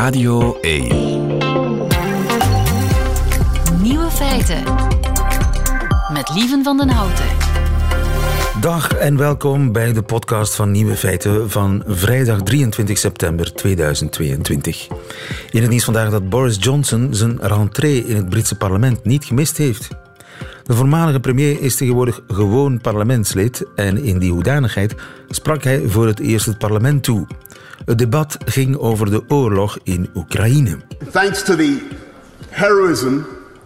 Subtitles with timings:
[0.00, 0.88] Radio 1.
[3.82, 4.62] Nieuwe feiten.
[6.12, 7.24] Met Lieven van den Houten.
[8.60, 14.88] Dag en welkom bij de podcast van Nieuwe Feiten van vrijdag 23 september 2022.
[15.50, 19.56] In het nieuws vandaag dat Boris Johnson zijn rentree in het Britse parlement niet gemist
[19.56, 19.88] heeft.
[20.62, 24.94] De voormalige premier is tegenwoordig gewoon parlementslid en in die hoedanigheid
[25.28, 27.26] sprak hij voor het eerst het parlement toe.
[27.84, 30.76] Het debat ging over de oorlog in Oekraïne.
[31.12, 31.78] Thanks to the
[32.48, 33.18] heroism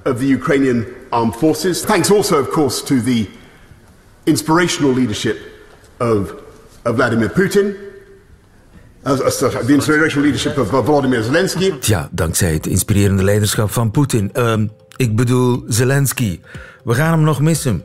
[0.04, 1.80] of the Ukrainian armed forces.
[1.80, 3.26] Thanks also, of course, to the
[4.24, 5.36] inspirational leadership
[5.98, 6.34] of,
[6.84, 7.74] of Vladimir Putin.
[9.06, 11.72] Uh, uh, inspirational leadership of uh, Volodymyr Zelensky.
[11.80, 14.32] Ja, dankzij het inspirerende leiderschap van Poetin.
[14.32, 16.40] Ehm, ik bedoel Zelensky.
[16.84, 17.82] We gaan hem nog missen.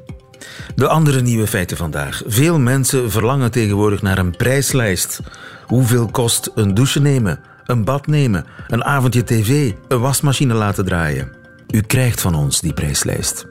[0.75, 2.21] De andere nieuwe feiten vandaag.
[2.25, 5.19] Veel mensen verlangen tegenwoordig naar een prijslijst.
[5.65, 11.31] Hoeveel kost een douche nemen, een bad nemen, een avondje tv, een wasmachine laten draaien?
[11.67, 13.47] U krijgt van ons die prijslijst.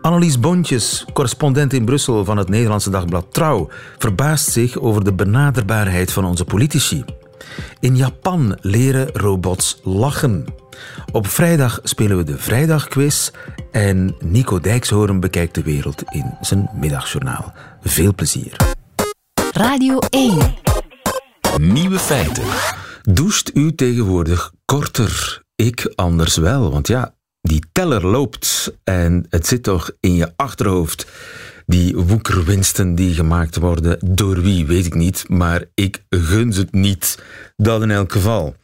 [0.00, 3.68] Annelies Bontjes, correspondent in Brussel van het Nederlandse dagblad Trouw,
[3.98, 7.04] verbaast zich over de benaderbaarheid van onze politici.
[7.80, 10.61] In Japan leren robots lachen.
[11.12, 13.30] Op vrijdag spelen we de Vrijdagquiz
[13.70, 17.52] en Nico Dijkshoorn bekijkt de wereld in zijn middagjournaal.
[17.82, 18.56] Veel plezier.
[19.52, 20.54] Radio 1.
[21.58, 22.44] Nieuwe feiten.
[23.02, 25.42] Doucht u tegenwoordig korter?
[25.56, 31.06] Ik anders wel, want ja, die teller loopt en het zit toch in je achterhoofd.
[31.66, 36.72] Die woekerwinsten die gemaakt worden, door wie weet ik niet, maar ik gun ze het
[36.72, 37.22] niet.
[37.56, 38.56] Dat in elk geval.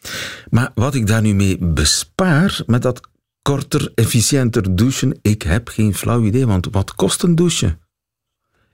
[0.50, 3.00] Maar wat ik daar nu mee bespaar met dat
[3.42, 7.78] korter, efficiënter douchen, ik heb geen flauw idee, want wat kost een douche?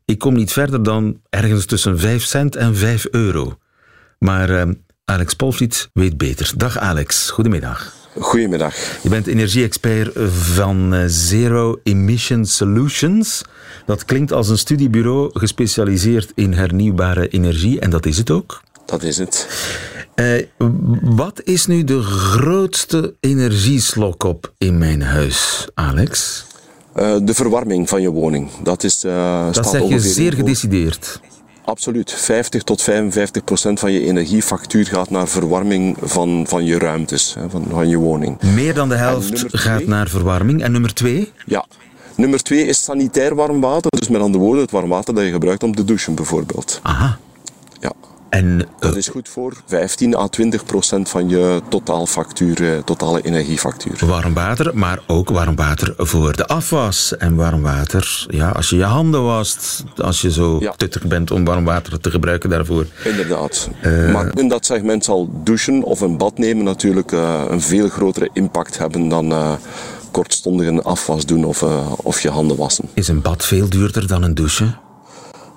[0.05, 3.59] Ik kom niet verder dan ergens tussen 5 cent en 5 euro.
[4.19, 6.53] Maar uh, Alex Polvliet weet beter.
[6.57, 8.04] Dag Alex, goedemiddag.
[8.19, 8.75] Goedemiddag.
[9.03, 13.43] Je bent energie-expert van uh, Zero Emission Solutions.
[13.87, 18.63] Dat klinkt als een studiebureau gespecialiseerd in hernieuwbare energie en dat is het ook.
[18.87, 19.49] Dat is het.
[20.15, 20.43] Uh,
[21.03, 26.45] wat is nu de grootste energieslok op in mijn huis, Alex?
[26.97, 28.51] Uh, de verwarming van je woning.
[28.63, 29.01] Dat is.
[29.01, 31.21] dat zeg je zeer gedecideerd.
[31.65, 32.13] Absoluut.
[32.13, 37.65] 50 tot 55 procent van je energiefactuur gaat naar verwarming van, van je ruimtes, van,
[37.71, 38.43] van je woning.
[38.43, 40.63] Meer dan de helft gaat naar verwarming.
[40.63, 41.33] En nummer twee?
[41.47, 41.67] Ja.
[42.17, 43.91] Nummer twee is sanitair warm water.
[43.99, 46.81] Dus met andere woorden, het warm water dat je gebruikt om te douchen bijvoorbeeld.
[46.83, 47.19] Aha.
[47.81, 47.93] Ja.
[48.35, 54.07] En, uh, dat is goed voor 15 à 20 procent van je totaalfactuur, totale energiefactuur.
[54.07, 57.17] Warm water, maar ook warm water voor de afwas.
[57.17, 60.73] En warm water, ja, als je je handen wast, als je zo ja.
[60.77, 62.87] tuttig bent om warm water te gebruiken daarvoor.
[63.05, 63.71] Inderdaad.
[63.85, 67.89] Uh, maar in dat segment zal douchen of een bad nemen natuurlijk uh, een veel
[67.89, 69.53] grotere impact hebben dan uh,
[70.11, 71.63] kortstondig een afwas doen of,
[71.97, 72.85] of je handen wassen.
[72.95, 74.83] Is een bad veel duurder dan een douche?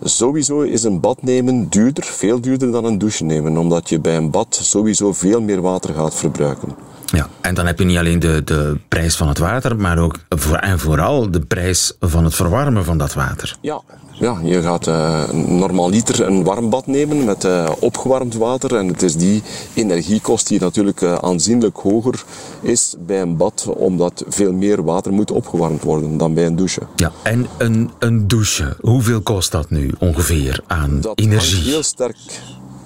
[0.04, 4.18] Sowieso is een bad nemen duurder, veel duurder dan een douche nemen, omdat je bij
[4.18, 6.76] een bad sowieso veel meer water gaat verbruiken.
[7.14, 10.16] Ja, en dan heb je niet alleen de, de prijs van het water, maar ook
[10.30, 13.56] voor, en vooral de prijs van het verwarmen van dat water.
[13.62, 13.82] Ja,
[14.12, 18.76] ja je gaat uh, normaal liter een warm bad nemen met uh, opgewarmd water.
[18.76, 22.24] En het is die energiekost die natuurlijk uh, aanzienlijk hoger
[22.62, 26.82] is bij een bad, omdat veel meer water moet opgewarmd worden dan bij een douche.
[26.96, 31.54] Ja, en een, een douche, hoeveel kost dat nu ongeveer aan dat energie?
[31.54, 32.18] Hangt heel sterk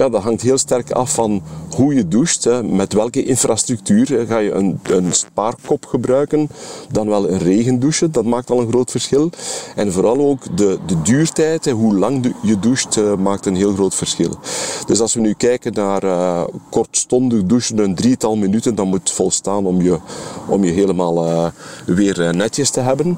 [0.01, 1.41] ja, dat hangt heel sterk af van
[1.75, 2.43] hoe je doucht.
[2.43, 2.63] Hè.
[2.63, 6.49] Met welke infrastructuur ga je een, een spaarkop gebruiken,
[6.91, 8.09] dan wel een regendouche.
[8.09, 9.29] Dat maakt al een groot verschil.
[9.75, 13.95] En vooral ook de, de duurtijd, hoe lang je doucht, uh, maakt een heel groot
[13.95, 14.29] verschil.
[14.85, 19.65] Dus als we nu kijken naar uh, kortstondig douchen, een drietal minuten, dan moet volstaan
[19.65, 19.97] om je,
[20.47, 21.45] om je helemaal uh,
[21.85, 23.17] weer netjes te hebben.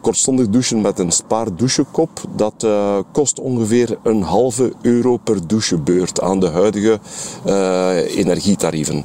[0.00, 2.66] kortstondig douchen met een spaardouchekop, dat
[3.12, 6.98] kost ongeveer een halve euro per douchebeurt aan de huidige
[7.46, 9.04] uh, energietarieven.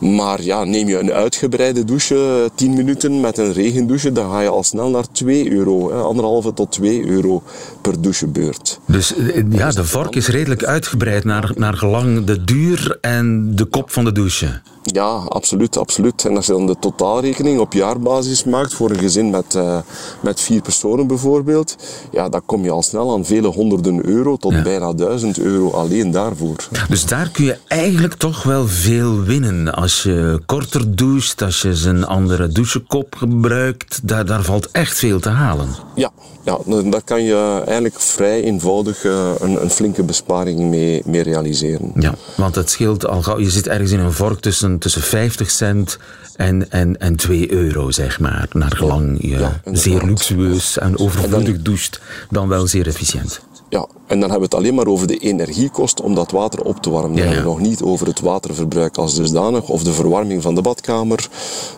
[0.00, 4.48] Maar ja, neem je een uitgebreide douche, 10 minuten met een regendouche, dan ga je
[4.48, 7.42] al snel naar 2 euro, hè, anderhalve tot 2 euro
[7.80, 8.80] per douchebeurt.
[8.86, 9.14] Dus
[9.50, 14.04] ja, de vork is redelijk uitgebreid naar, naar gelang de duur en de kop van
[14.04, 14.60] de douche.
[14.82, 16.24] Ja, absoluut, absoluut.
[16.24, 19.78] En als je dan de totaalrekening op jaarbasis maakt voor een gezin met, uh,
[20.20, 21.76] met vier personen bijvoorbeeld,
[22.10, 24.62] ja, dan kom je al snel aan vele honderden euro tot ja.
[24.62, 26.56] bijna duizend euro alleen alleen daarvoor.
[26.88, 29.74] Dus daar kun je eigenlijk toch wel veel winnen.
[29.74, 35.20] Als je korter doucht, als je een andere douchekop gebruikt, daar, daar valt echt veel
[35.20, 35.68] te halen.
[35.94, 36.10] Ja,
[36.44, 36.58] ja,
[36.90, 41.92] daar kan je eigenlijk vrij eenvoudig eh, een, een flinke besparing mee, mee realiseren.
[41.94, 43.38] Ja, want het scheelt al gauw.
[43.38, 45.98] Je zit ergens in een vork tussen, tussen 50 cent
[46.36, 48.48] en, en, en 2 euro, zeg maar.
[48.52, 52.00] Naar gelang je Ja, zeer luxueus en overvloedig doucht,
[52.30, 53.40] dan wel zeer efficiënt.
[53.72, 56.82] Ja, en dan hebben we het alleen maar over de energiekost om dat water op
[56.82, 57.22] te warmen.
[57.22, 57.42] Ja.
[57.42, 61.28] nog niet over het waterverbruik als dusdanig of de verwarming van de badkamer.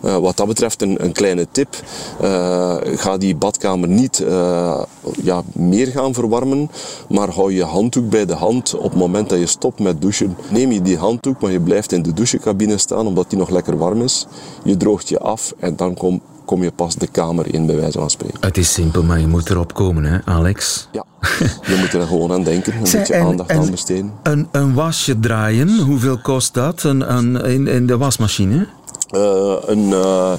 [0.02, 1.82] Eh, wat dat betreft een, een kleine tip.
[2.20, 4.82] Eh, ga die badkamer niet eh,
[5.22, 6.70] ja, meer gaan verwarmen,
[7.08, 10.36] maar hou je handdoek bij de hand op het moment dat je stopt met douchen.
[10.50, 13.78] Neem je die handdoek, maar je blijft in de douchecabine staan omdat die nog lekker
[13.78, 14.26] warm is.
[14.64, 17.98] Je droogt je af en dan kom, kom je pas de kamer in, bij wijze
[17.98, 18.38] van spreken.
[18.40, 20.88] Het is simpel, maar je moet erop komen, hè, Alex?
[20.92, 21.04] Ja,
[21.70, 24.12] je moet er gewoon aan denken, een Zeg, beetje en- aandacht en aan besteden.
[24.22, 28.66] Een, een wasje draaien, hoeveel kost dat een, een, in, in de wasmachine?
[29.14, 30.32] Eh, een, eh,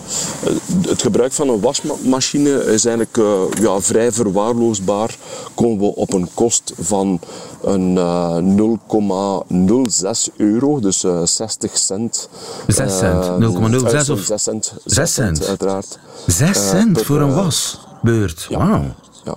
[0.87, 5.17] het gebruik van een wasmachine is eigenlijk eh, ja, vrij verwaarloosbaar.
[5.53, 7.19] Komen we op een kost van
[7.63, 12.29] een eh, 0,06 euro, dus eh, 60 cent.
[12.67, 14.73] Zes cent, Eh, 0,06 eh, of- 6 cent.
[14.85, 15.47] Zes cent?
[15.47, 15.99] uiteraard.
[16.27, 18.45] Zes Eh, cent per, voor een wasbeurt.
[18.49, 18.57] ja.
[18.57, 18.83] Wauw.
[19.23, 19.35] Ja.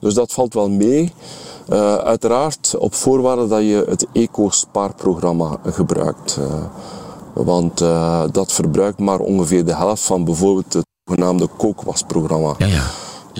[0.00, 1.12] Dus dat valt wel mee.
[2.04, 6.38] Uiteraard op voorwaarde dat je het eco-spaarprogramma gebruikt.
[7.44, 12.54] Want eh, dat verbruikt maar ongeveer de helft van bijvoorbeeld het zogenaamde kookwasprogramma.
[12.58, 12.84] Ja, ja.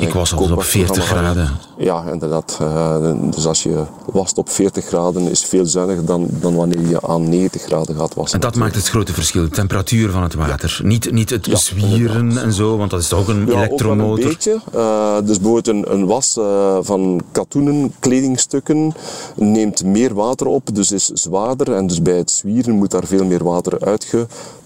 [0.00, 1.50] Ik was altijd op 40 graden.
[1.78, 2.56] Ja, inderdaad.
[2.60, 7.02] Eh, dus als je wast op 40 graden is veel zuiniger dan, dan wanneer je
[7.02, 8.40] aan 90 graden gaat wassen.
[8.40, 10.80] En dat maakt het grote verschil, de temperatuur van het water.
[10.84, 13.56] Niet, niet het Ja, zwieren en zo, want dat is toch een Ja, ook wel
[13.56, 14.28] een elektromotor.
[14.28, 14.60] beetje.
[14.72, 18.94] Eh, dus bijvoorbeeld een, een was eh, van katoenen, kledingstukken,
[19.34, 21.72] neemt meer water op, dus is zwaarder.
[21.72, 23.78] En dus bij het zwieren moet daar veel meer water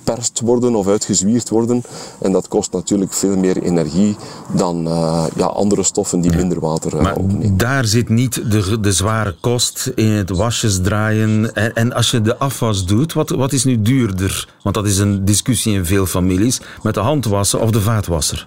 [0.04, 1.82] uitgeperst worden of uitgezwierd worden.
[2.18, 4.16] En dat kost natuurlijk veel meer energie
[4.54, 7.56] dan eh, ja, andere stoffen die minder water eh, Maar opnemen.
[7.56, 11.54] daar zit niet de, de zware kost in het wasjes draaien.
[11.54, 14.48] En, en als je de afwas doet, wat, wat is nu duurder?
[14.62, 16.60] Want dat is een discussie in veel families.
[16.82, 18.46] Met de handwassen of de vaatwasser?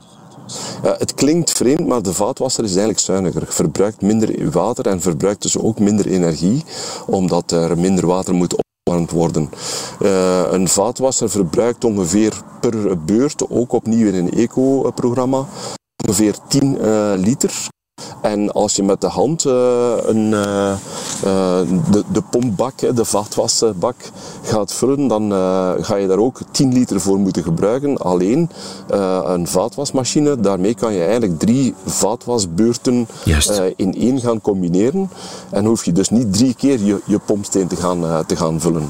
[0.82, 3.44] Het klinkt vreemd, maar de vaatwasser is eigenlijk zuiniger.
[3.48, 6.64] Verbruikt minder water en verbruikt dus ook minder energie,
[7.06, 9.50] omdat er minder water moet worden.
[10.00, 15.46] Eh, een vaatwasser verbruikt ongeveer per beurt, ook opnieuw in een eco-programma,
[16.08, 17.68] ongeveer 10 eh, liter.
[18.22, 20.34] En als je met de hand eh, een,
[21.24, 23.96] de, de pompbak, de vaatwasbak,
[24.44, 27.98] gaat vullen, dan eh, ga je daar ook 10 liter voor moeten gebruiken.
[27.98, 28.50] Alleen
[28.90, 35.10] eh, een vaatwasmachine, daarmee kan je eigenlijk drie vaatwasbeurten eh, in één gaan combineren.
[35.52, 38.60] En hoef je dus niet drie keer je, je pompsteen te gaan, eh, te gaan
[38.62, 38.88] vullen.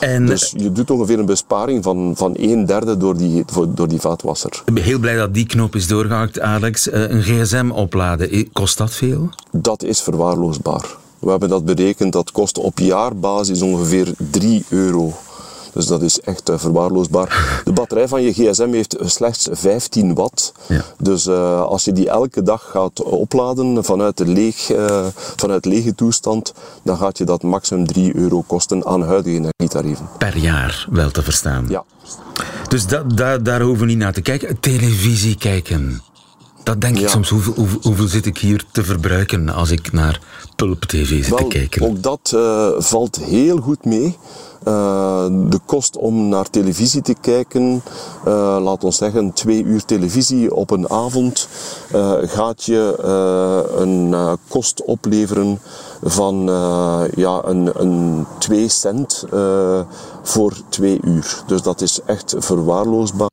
[0.00, 4.00] En Dus je doet ongeveer een besparing van, van een derde door die, door die
[4.00, 4.62] vaatwasser.
[4.66, 6.88] ik ben heel blij dat die knop is doorgehakt, Alex.
[6.90, 9.28] Eh, Een gsm opladen, eh, kost dat veel?
[9.52, 10.84] Dat is verwaarloosbaar.
[11.20, 15.12] We hebben dat berekend, dat kost op jaarbasis ongeveer 3 euro.
[15.72, 17.60] Dus dat is echt eh, verwaarloosbaar.
[17.64, 20.52] De batterij van je gsm heeft slechts 15 watt.
[20.68, 20.84] Ja.
[20.98, 25.06] Dus eh, als je die elke dag gaat opladen vanuit, de leeg, eh,
[25.36, 30.08] vanuit lege toestand, dan gaat je dat maximum 3 euro kosten aan huidige energietarieven.
[30.18, 31.66] Per jaar wel te verstaan.
[31.68, 31.84] Ja.
[32.68, 32.86] Dus
[33.42, 34.60] daar hoeven we niet naar te kijken.
[34.60, 36.02] Televisie kijken.
[36.62, 40.20] Dat denk ik soms, hoeveel, hoeveel, hoeveel zit ik hier te verbruiken als ik naar
[40.56, 41.82] Pulp-TV zit te kijken?
[41.82, 44.16] ook dat eh, valt heel goed mee.
[44.64, 47.82] Eh, de kost om naar televisie te kijken,
[48.24, 51.48] eh laat ons zeggen twee uur televisie op een avond,
[52.22, 53.02] gaat je
[53.76, 54.14] een
[54.48, 55.60] kost opleveren
[56.02, 56.36] van
[57.14, 59.24] ja, een, een 2 cent
[60.22, 61.42] voor twee uur.
[61.46, 63.28] Dus dat is echt verwaarloosbaar.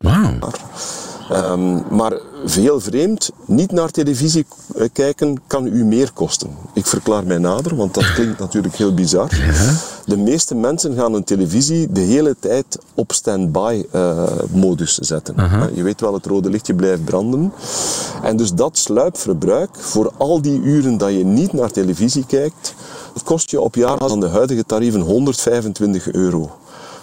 [1.30, 2.14] Ehm, maar
[2.50, 6.50] veel vreemd, niet naar televisie eh, kijken kan u meer kosten.
[6.74, 9.30] Ik verklaar mij nader, want dat klinkt natuurlijk heel bizar.
[10.06, 15.36] De meeste mensen gaan hun televisie de hele tijd op standby eh modus zetten.
[15.38, 17.54] Eh, Je weet wel, het rode lichtje blijft branden.
[18.24, 22.74] En dus dat sluipverbruik voor al die uren dat je niet naar televisie kijkt,
[23.14, 26.52] dat kost je op jaar aan de huidige tarieven 125 euro.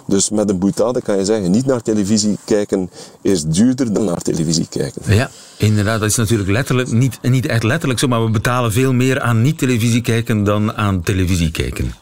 [0.07, 2.89] Dus met een boetade kan je zeggen, niet naar televisie kijken
[3.21, 5.01] is duurder dan naar televisie kijken.
[5.15, 5.99] Ja, inderdaad.
[5.99, 9.41] Dat is natuurlijk letterlijk, niet, niet echt letterlijk zo, maar we betalen veel meer aan
[9.41, 11.93] niet-televisie kijken dan aan televisie kijken.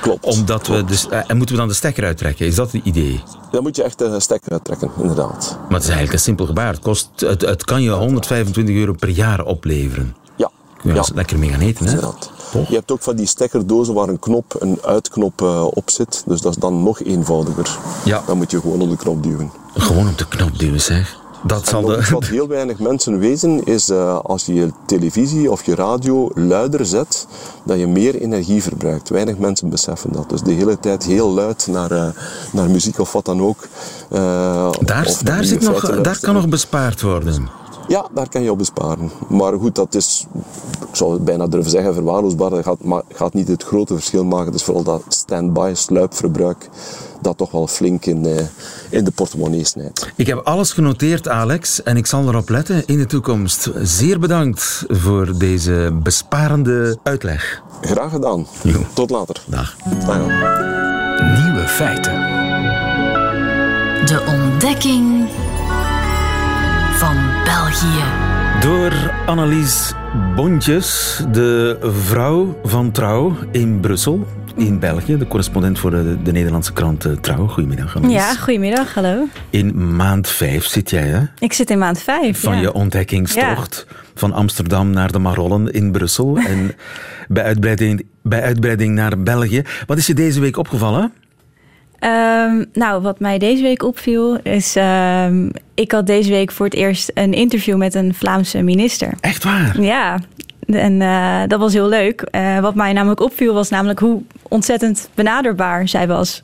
[0.00, 0.24] Klopt.
[0.24, 2.46] Omdat we dus, eh, en moeten we dan de stekker uittrekken?
[2.46, 3.22] Is dat het idee?
[3.50, 5.58] Dan moet je echt de stekker uittrekken, inderdaad.
[5.60, 6.72] Maar het is eigenlijk een simpel gebaar.
[6.72, 10.14] Het, kost, het, het kan je 125 euro per jaar opleveren.
[10.82, 10.92] Ja.
[10.92, 11.14] Kun je ja.
[11.14, 11.96] lekker mee gaan eten, hè?
[12.68, 16.22] Je hebt ook van die stekkerdozen waar een knop, een uitknop eh, op zit.
[16.26, 17.78] Dus dat is dan nog eenvoudiger.
[18.04, 18.22] Ja.
[18.26, 19.50] Dan moet je gewoon op de knop duwen.
[19.74, 21.16] Gewoon op de knop duwen, zeg.
[21.42, 22.08] Dat zal de...
[22.10, 26.86] wat heel weinig mensen weten is uh, als je je televisie of je radio luider
[26.86, 27.26] zet,
[27.64, 29.08] dat je meer energie verbruikt.
[29.08, 30.28] Weinig mensen beseffen dat.
[30.28, 32.08] Dus de hele tijd heel luid naar, uh,
[32.52, 33.68] naar muziek of wat dan ook.
[34.12, 34.18] Uh,
[34.80, 37.48] daar daar, zit nog, daar kan nog bespaard worden.
[37.88, 39.10] Ja, daar kan je op besparen.
[39.28, 40.26] Maar goed, dat is,
[40.88, 42.50] ik zou bijna durven zeggen, verwaarloosbaar.
[42.50, 44.46] Dat gaat, maar, gaat niet het grote verschil maken.
[44.46, 46.68] Het is vooral dat stand-by sluipverbruik
[47.20, 48.38] dat toch wel flink in, uh,
[48.90, 50.12] in de portemonnee snijdt.
[50.16, 53.70] Ik heb alles genoteerd, Alex, en ik zal erop letten in de toekomst.
[53.82, 57.62] Zeer bedankt voor deze besparende uitleg.
[57.80, 58.46] Graag gedaan.
[58.62, 58.80] Jo.
[58.92, 59.42] Tot later.
[59.46, 59.76] Dag.
[60.06, 60.18] Dag.
[61.42, 62.12] Nieuwe feiten.
[64.06, 65.28] De ontdekking
[67.68, 68.04] België.
[68.60, 69.92] Door Annelies
[70.36, 75.16] Bontjes, de vrouw van Trouw in Brussel, in België.
[75.16, 77.46] De correspondent voor de, de Nederlandse krant uh, Trouw.
[77.46, 78.16] Goedemiddag, Annelies.
[78.16, 79.26] Ja, goedemiddag, hallo.
[79.50, 81.20] In maand vijf zit jij, hè?
[81.38, 82.60] Ik zit in maand vijf, Van ja.
[82.60, 83.96] je ontdekkingstocht ja.
[84.14, 86.36] van Amsterdam naar de Marollen in Brussel.
[86.36, 86.74] en
[87.28, 89.62] bij uitbreiding, bij uitbreiding naar België.
[89.86, 91.12] Wat is je deze week opgevallen?
[92.00, 94.76] Um, nou, wat mij deze week opviel is...
[94.76, 99.12] Um, ik had deze week voor het eerst een interview met een Vlaamse minister.
[99.20, 99.80] Echt waar?
[99.80, 100.18] Ja,
[100.66, 102.28] en uh, dat was heel leuk.
[102.30, 106.40] Uh, wat mij namelijk opviel was namelijk hoe ontzettend benaderbaar zij was.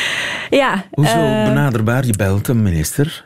[0.50, 0.84] ja.
[0.90, 2.06] Hoezo uh, benaderbaar?
[2.06, 3.24] Je belt een minister.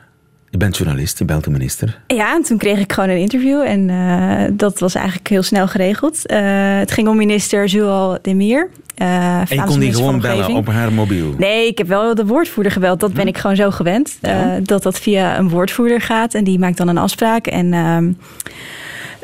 [0.55, 1.99] Je bent journalist, je belt de minister.
[2.07, 5.67] Ja, en toen kreeg ik gewoon een interview en uh, dat was eigenlijk heel snel
[5.67, 6.31] geregeld.
[6.31, 6.37] Uh,
[6.79, 8.69] het ging om minister Zual Demir.
[8.97, 11.33] Uh, en je kon die gewoon bellen op haar mobiel?
[11.37, 12.99] Nee, ik heb wel de woordvoerder gebeld.
[12.99, 14.17] Dat ben ik gewoon zo gewend.
[14.21, 14.59] Ja.
[14.63, 17.47] dat dat via een woordvoerder gaat en die maakt dan een afspraak.
[17.47, 17.73] En...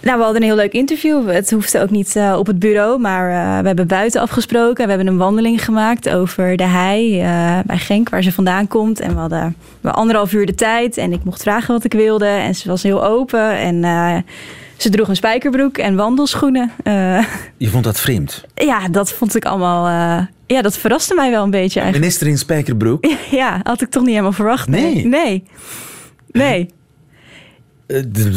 [0.02, 1.30] nou, we hadden een heel leuk interview.
[1.30, 4.84] Het hoefde ook niet uh, op het bureau, maar uh, we hebben buiten afgesproken.
[4.84, 9.00] We hebben een wandeling gemaakt over de hei uh, bij Genk, waar ze vandaan komt.
[9.00, 12.26] En we hadden we anderhalf uur de tijd en ik mocht vragen wat ik wilde.
[12.26, 13.84] En ze was heel open en
[14.78, 16.72] ze droeg een spijkerbroek en wandelschoenen.
[17.58, 18.46] Je vond dat vreemd?
[18.56, 19.88] Ja, dat vond ik allemaal...
[20.46, 22.00] ja, dat verraste mij wel een beetje eigenlijk.
[22.00, 23.06] Minister in spijkerbroek?
[23.42, 24.68] ja, had ik toch niet helemaal verwacht.
[24.68, 25.06] Nee?
[25.06, 25.44] Nee.
[26.32, 26.70] Nee.
[27.88, 28.30] nee.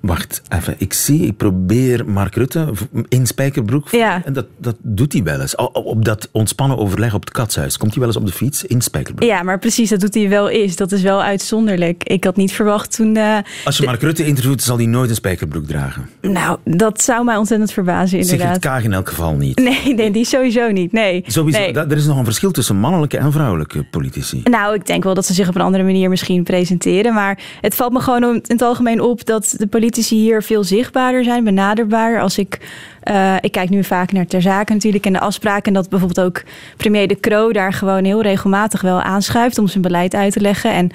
[0.00, 2.72] Wacht even, ik zie, ik probeer Mark Rutte
[3.08, 3.88] in Spijkerbroek.
[3.88, 4.22] Ja.
[4.24, 5.54] En dat, dat doet hij wel eens.
[5.72, 7.76] Op dat ontspannen overleg op het katshuis.
[7.76, 9.28] Komt hij wel eens op de fiets in Spijkerbroek?
[9.28, 10.76] Ja, maar precies, dat doet hij wel eens.
[10.76, 12.04] Dat is wel uitzonderlijk.
[12.04, 13.16] Ik had niet verwacht toen...
[13.16, 16.08] Uh, Als je Mark Rutte interviewt, zal hij nooit een Spijkerbroek dragen.
[16.20, 18.44] Nou, dat zou mij ontzettend verbazen, inderdaad.
[18.44, 19.58] Sigrid Kaag in elk geval niet.
[19.58, 20.92] Nee, nee die sowieso niet.
[20.92, 21.24] Nee.
[21.26, 21.72] Sowieso, nee.
[21.72, 24.40] Er is nog een verschil tussen mannelijke en vrouwelijke politici.
[24.44, 27.14] Nou, ik denk wel dat ze zich op een andere manier misschien presenteren.
[27.14, 31.24] Maar het valt me gewoon in het algemeen op dat de politici hier veel zichtbaarder
[31.24, 32.20] zijn, benaderbaar.
[32.20, 32.60] Als ik,
[33.04, 35.64] uh, ik kijk nu vaak naar ter zake natuurlijk en de afspraken.
[35.64, 36.42] En dat bijvoorbeeld ook
[36.76, 40.72] premier De Croo daar gewoon heel regelmatig wel aanschuift om zijn beleid uit te leggen.
[40.72, 40.90] En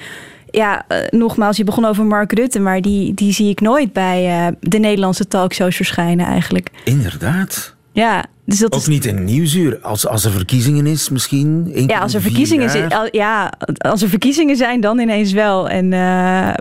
[0.52, 4.48] ja, uh, nogmaals, je begon over Mark Rutte, maar die, die zie ik nooit bij
[4.48, 6.70] uh, de Nederlandse talkshows verschijnen eigenlijk.
[6.84, 7.76] Inderdaad.
[7.92, 8.88] Ja, dus dat ook is...
[8.88, 9.80] niet in Nieuwsuur.
[9.82, 11.72] Als, als er verkiezingen is, misschien.
[11.88, 13.10] Ja, als er verkiezingen zijn.
[13.12, 15.70] Ja, als er verkiezingen zijn, dan ineens wel.
[15.70, 15.92] En, uh,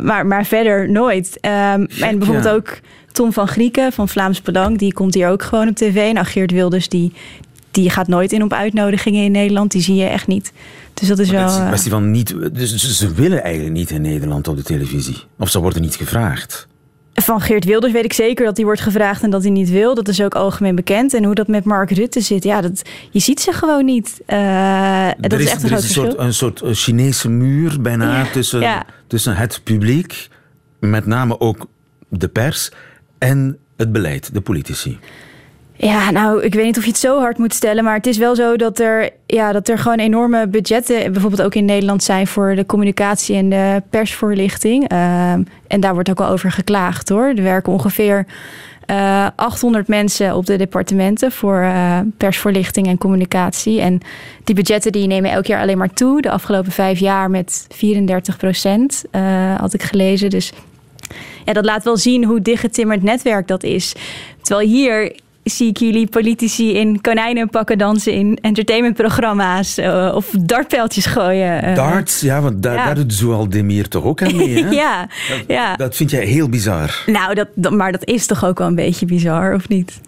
[0.03, 1.39] maar, maar verder nooit.
[1.75, 2.53] Um, Gek, en bijvoorbeeld ja.
[2.53, 2.81] ook
[3.13, 6.13] Tom van Grieken van Vlaams Belang, die komt hier ook gewoon op tv.
[6.13, 7.13] Nou, Geert Wilders, die,
[7.71, 9.71] die gaat nooit in op uitnodigingen in Nederland.
[9.71, 10.53] Die zie je echt niet.
[10.95, 11.45] Dus dat is maar wel.
[11.45, 12.35] Het is een kwestie van niet.
[12.53, 15.17] Dus ze willen eigenlijk niet in Nederland op de televisie.
[15.39, 16.69] Of ze worden niet gevraagd.
[17.23, 19.95] Van Geert Wilders weet ik zeker dat hij wordt gevraagd en dat hij niet wil.
[19.95, 21.15] Dat is ook algemeen bekend.
[21.15, 24.21] En hoe dat met Mark Rutte zit, ja, dat, je ziet ze gewoon niet.
[24.27, 28.19] Uh, dat er is, echt een, er is een, soort, een soort Chinese muur bijna
[28.19, 28.85] ja, tussen, ja.
[29.07, 30.29] tussen het publiek,
[30.81, 31.67] met name ook
[32.09, 32.71] de pers,
[33.19, 34.99] en het beleid, de politici.
[35.83, 38.19] Ja, nou, ik weet niet of je het zo hard moet stellen, maar het is
[38.19, 42.27] wel zo dat er, ja, dat er gewoon enorme budgetten, bijvoorbeeld ook in Nederland, zijn
[42.27, 44.93] voor de communicatie en de persvoorlichting.
[44.93, 45.33] Uh,
[45.67, 47.25] en daar wordt ook al over geklaagd hoor.
[47.25, 48.27] Er werken ongeveer
[48.91, 53.81] uh, 800 mensen op de departementen voor uh, persvoorlichting en communicatie.
[53.81, 54.01] En
[54.45, 56.21] die budgetten die nemen elk jaar alleen maar toe.
[56.23, 60.31] De afgelopen vijf jaar met 34 procent, uh, had ik gelezen.
[60.31, 60.53] Dus
[61.45, 63.95] ja, dat laat wel zien hoe dichtgetimmerd netwerk dat is.
[64.43, 71.69] Terwijl hier zie ik jullie politici in konijnenpakken dansen in entertainmentprogramma's uh, of dartpijltjes gooien.
[71.69, 72.85] Uh, Darts, ja, want da ja.
[72.85, 74.71] daar doet Zoal Demir toch ook aan mee, hè?
[74.71, 75.77] ja, dat, ja.
[75.77, 77.03] Dat vind jij heel bizar.
[77.07, 80.01] Nou, dat, dat, maar dat is toch ook wel een beetje bizar, of niet?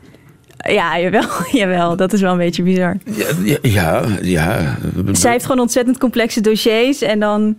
[0.56, 2.96] Ja, jawel, jawel, dat is wel een beetje bizar.
[3.04, 4.02] Ja, ja, ja.
[4.22, 4.76] ja.
[5.12, 7.56] Zij heeft gewoon ontzettend complexe dossiers en dan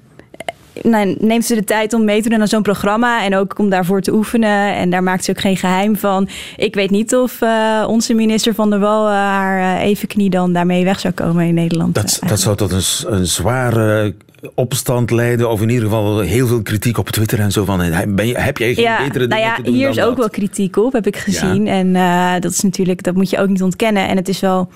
[0.81, 3.23] nou, neemt ze de tijd om mee te doen aan zo'n programma.
[3.23, 4.75] En ook om daarvoor te oefenen.
[4.75, 6.27] En daar maakt ze ook geen geheim van.
[6.57, 10.29] Ik weet niet of uh, onze minister van der Wal uh, haar uh, even knie
[10.29, 11.95] dan daarmee weg zou komen in Nederland.
[11.95, 14.13] Dat, dat zou tot een, een zware
[14.55, 17.77] opstand leiden, of in ieder geval heel veel kritiek op Twitter en zo van.
[18.07, 20.05] Ben je, heb jij geen ja, betere dingen nou ja, te doen Hier is ook
[20.05, 20.17] dat?
[20.17, 21.65] wel kritiek op, heb ik gezien.
[21.65, 21.71] Ja.
[21.71, 24.07] En uh, dat is natuurlijk, dat moet je ook niet ontkennen.
[24.07, 24.69] En het is wel.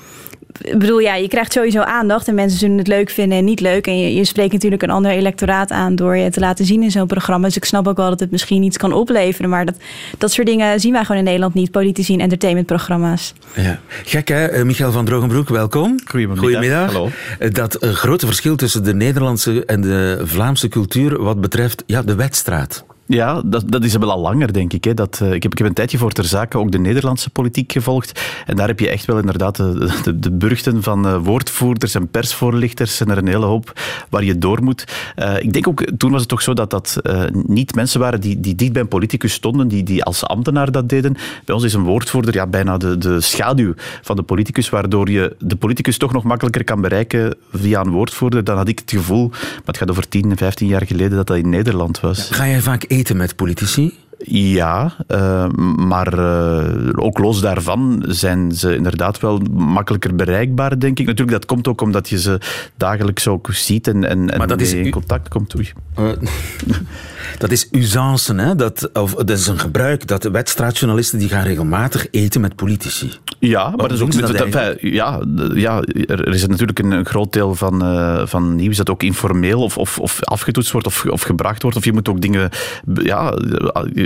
[0.61, 3.59] Ik bedoel, ja, je krijgt sowieso aandacht en mensen zullen het leuk vinden en niet
[3.59, 3.87] leuk.
[3.87, 6.91] En je, je spreekt natuurlijk een ander electoraat aan door je te laten zien in
[6.91, 7.47] zo'n programma.
[7.47, 9.49] Dus ik snap ook wel dat het misschien iets kan opleveren.
[9.49, 9.75] Maar dat,
[10.17, 11.71] dat soort dingen zien wij gewoon in Nederland niet.
[11.71, 13.33] Politici en entertainmentprogramma's.
[13.55, 13.79] Ja.
[14.03, 15.99] Gek hè, Michael van Drogenbroek, welkom.
[16.05, 16.43] Goedemiddag.
[16.43, 16.93] Goedemiddag.
[16.93, 17.09] Hallo.
[17.51, 22.15] Dat uh, grote verschil tussen de Nederlandse en de Vlaamse cultuur wat betreft ja, de
[22.15, 22.85] wedstraat.
[23.07, 24.83] Ja, dat, dat is wel al langer, denk ik.
[24.83, 24.93] Hè.
[24.93, 27.71] Dat, uh, ik, heb, ik heb een tijdje voor ter zake ook de Nederlandse politiek
[27.71, 28.21] gevolgd.
[28.45, 32.07] En daar heb je echt wel inderdaad de, de, de burchten van uh, woordvoerders en
[32.07, 34.85] persvoorlichters en er een hele hoop waar je door moet.
[35.15, 38.39] Uh, ik denk ook, toen was het toch zo dat dat niet mensen waren die,
[38.39, 41.15] die dicht bij een politicus stonden, die, die als ambtenaar dat deden.
[41.45, 45.35] Bij ons is een woordvoerder ja, bijna de, de schaduw van de politicus, waardoor je
[45.39, 48.43] de politicus toch nog makkelijker kan bereiken via een woordvoerder.
[48.43, 51.37] Dan had ik het gevoel, maar het gaat over 10, 15 jaar geleden, dat dat
[51.37, 52.29] in Nederland was.
[52.31, 53.93] Ga jij vaak eten met politici?
[54.25, 61.05] Ja, uh, maar uh, ook los daarvan zijn ze inderdaad wel makkelijker bereikbaar, denk ik.
[61.05, 62.39] Natuurlijk, dat komt ook omdat je ze
[62.77, 65.55] dagelijks ook ziet en, en, en maar dat is in contact komt.
[65.55, 65.71] Oei.
[65.99, 66.09] Uh,
[67.37, 68.55] dat is usance, hè?
[68.55, 73.11] Dat, of, dat is een gebruik dat de wedstraatjournalisten die gaan regelmatig eten met politici.
[73.39, 74.37] Ja, maar dat is ook...
[74.51, 75.21] Dat ja,
[75.53, 77.79] ja, er is natuurlijk een, een groot deel van,
[78.27, 81.77] van nieuws dat ook informeel of, of, of afgetoetst wordt of, of gebracht wordt.
[81.77, 82.49] Of je moet ook dingen...
[82.93, 83.33] Ja,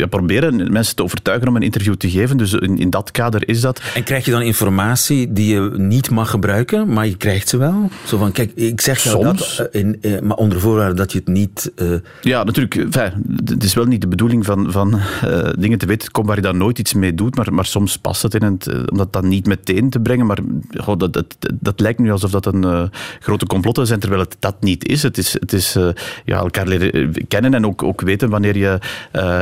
[0.01, 2.38] je proberen mensen te overtuigen om een interview te geven.
[2.38, 3.81] Dus in, in, dat kader is dat.
[3.96, 7.89] En krijg je dan informatie die je niet mag gebruiken, maar je krijgt ze wel?
[8.05, 9.58] Zo van, kijk, ik zeg jou Soms.
[9.58, 11.72] dat, in, in, maar onder voorwaarde dat je het niet...
[11.75, 11.93] Uh...
[12.22, 12.75] Ja, natuurlijk.
[12.75, 13.12] Enfin,
[13.46, 16.48] het is wel niet de bedoeling van, van uh, dingen te weten komen waar je
[16.48, 19.13] dan nooit iets mee doet, maar, maar soms past het in het, uh, om dat
[19.13, 20.25] dan niet meteen te brengen.
[20.25, 20.39] Maar
[20.77, 24.55] goh, dat, dat, dat lijkt nu alsof dat een grote complotten zijn, terwijl het dat
[24.60, 25.03] niet is.
[25.03, 25.77] Het is, het is
[26.25, 28.79] ja, elkaar leren kennen en ook, ook weten wanneer je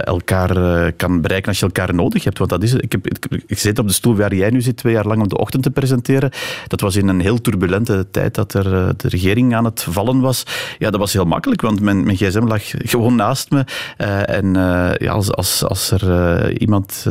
[0.03, 0.48] elkaar
[0.97, 2.37] kan bereiken als je elkaar nodig hebt.
[2.37, 2.73] Want dat is.
[2.73, 3.07] Ik, heb,
[3.47, 5.63] ik, zit op de stoel waar jij nu zit, twee jaar lang op de ochtend
[5.63, 6.31] te presenteren.
[6.67, 8.63] Dat was in een heel turbulente tijd dat er
[8.97, 10.43] de regering aan het vallen was.
[10.77, 13.65] Ja, dat was heel makkelijk, want mijn, mijn gsm lag gewoon naast me.
[13.97, 14.53] Uh, en
[14.99, 17.05] ja, als, als, als er iemand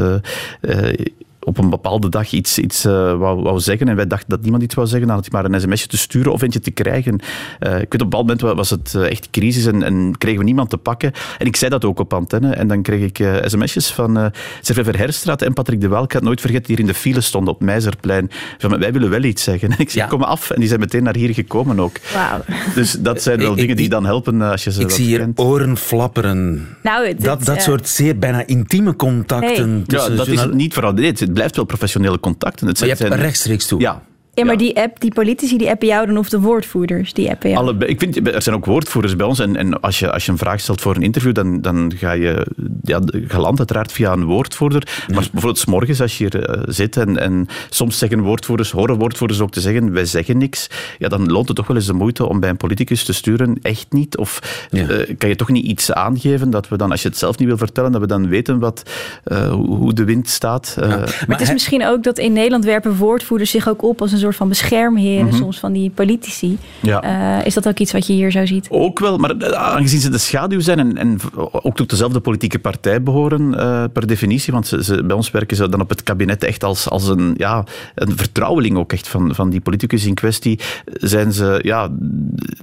[1.40, 4.62] op een bepaalde dag iets, iets uh, wou, wou, zeggen en wij dachten dat niemand
[4.62, 7.20] iets wou zeggen, dan had hij maar een sms'je te sturen of eentje te krijgen.
[7.61, 10.38] Uh, ik weet, op een bepaald moment was het uh, echt crisis en, en, kregen
[10.38, 11.12] we niemand te pakken.
[11.38, 14.27] En ik zei dat ook op antenne en dan kreeg ik sms'jes van uh,
[14.61, 16.05] Serve Herstraat en Patrick de Welk.
[16.05, 18.31] Ik had nooit vergeten, die hier in de file stonden op Meizerplein.
[18.59, 19.70] Van, wij willen wel iets zeggen.
[19.79, 20.11] En ik zei, ja.
[20.11, 20.51] kom af.
[20.51, 21.96] En die zijn meteen naar hier gekomen ook.
[22.12, 22.57] Wow.
[22.74, 25.07] Dus dat zijn wel ik, dingen die ik, dan helpen als je ze Ik zie
[25.07, 26.68] hier oren flapperen.
[26.83, 29.85] Nou, het, dat, dat uh, soort zeer bijna intieme contacten.
[29.87, 29.98] Hey.
[29.98, 30.92] Ja, dat is het niet vooral.
[30.92, 32.66] Nee, het blijft wel professionele contacten.
[32.66, 33.81] Het maar je zijn, hebt rechtstreeks toe.
[33.81, 34.03] Ja.
[34.38, 37.51] Ja, maar die app, die politici, die appen jou dan of de woordvoerders, die appen
[37.51, 37.62] jou?
[37.62, 40.33] Alle, ik vind, er zijn ook woordvoerders bij ons en, en als, je, als je
[40.33, 42.46] een vraag stelt voor een interview, dan, dan ga je
[42.83, 44.83] ja, geland uiteraard via een woordvoerder.
[45.09, 48.98] Maar bijvoorbeeld 's morgens als je hier uh, zit en, en soms zeggen woordvoerders, horen
[48.98, 51.92] woordvoerders ook te zeggen, wij zeggen niks, ja, dan loont het toch wel eens de
[51.92, 54.16] moeite om bij een politicus te sturen, echt niet.
[54.16, 54.88] Of ja.
[54.88, 57.48] uh, kan je toch niet iets aangeven dat we dan, als je het zelf niet
[57.48, 58.83] wil vertellen, dat we dan weten wat,
[59.24, 60.77] uh, hoe de wind staat.
[60.81, 60.87] Ja.
[60.87, 64.12] Maar, maar het is misschien ook dat in Nederland werpen woordvoerders zich ook op als
[64.12, 65.38] een soort van beschermheren mm -hmm.
[65.38, 66.59] soms van die politici.
[66.81, 67.05] Ja.
[67.38, 68.67] Uh, is dat ook iets wat je hier zo ziet?
[68.71, 71.19] Ook wel, maar aangezien ze de schaduw zijn en, en
[71.53, 75.57] ook tot dezelfde politieke partij behoren uh, per definitie, want ze, ze, bij ons werken
[75.57, 77.64] ze dan op het kabinet echt als, als een, ja,
[77.95, 81.91] een vertrouweling ook echt van, van die politicus in kwestie, zijn ze, ja,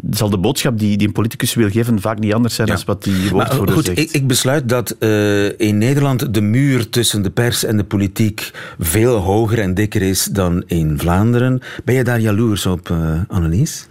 [0.09, 2.75] zal de boodschap die, die een politicus wil geven vaak niet anders zijn ja.
[2.75, 3.97] dan wat die woordvoerder goed, zegt.
[3.97, 8.51] Ik, ik besluit dat uh, in Nederland de muur tussen de pers en de politiek
[8.79, 11.54] veel hoger en dikker is dan in Vlaanderen.
[11.83, 13.87] Ben je daar jaloers op, uh, Annelies?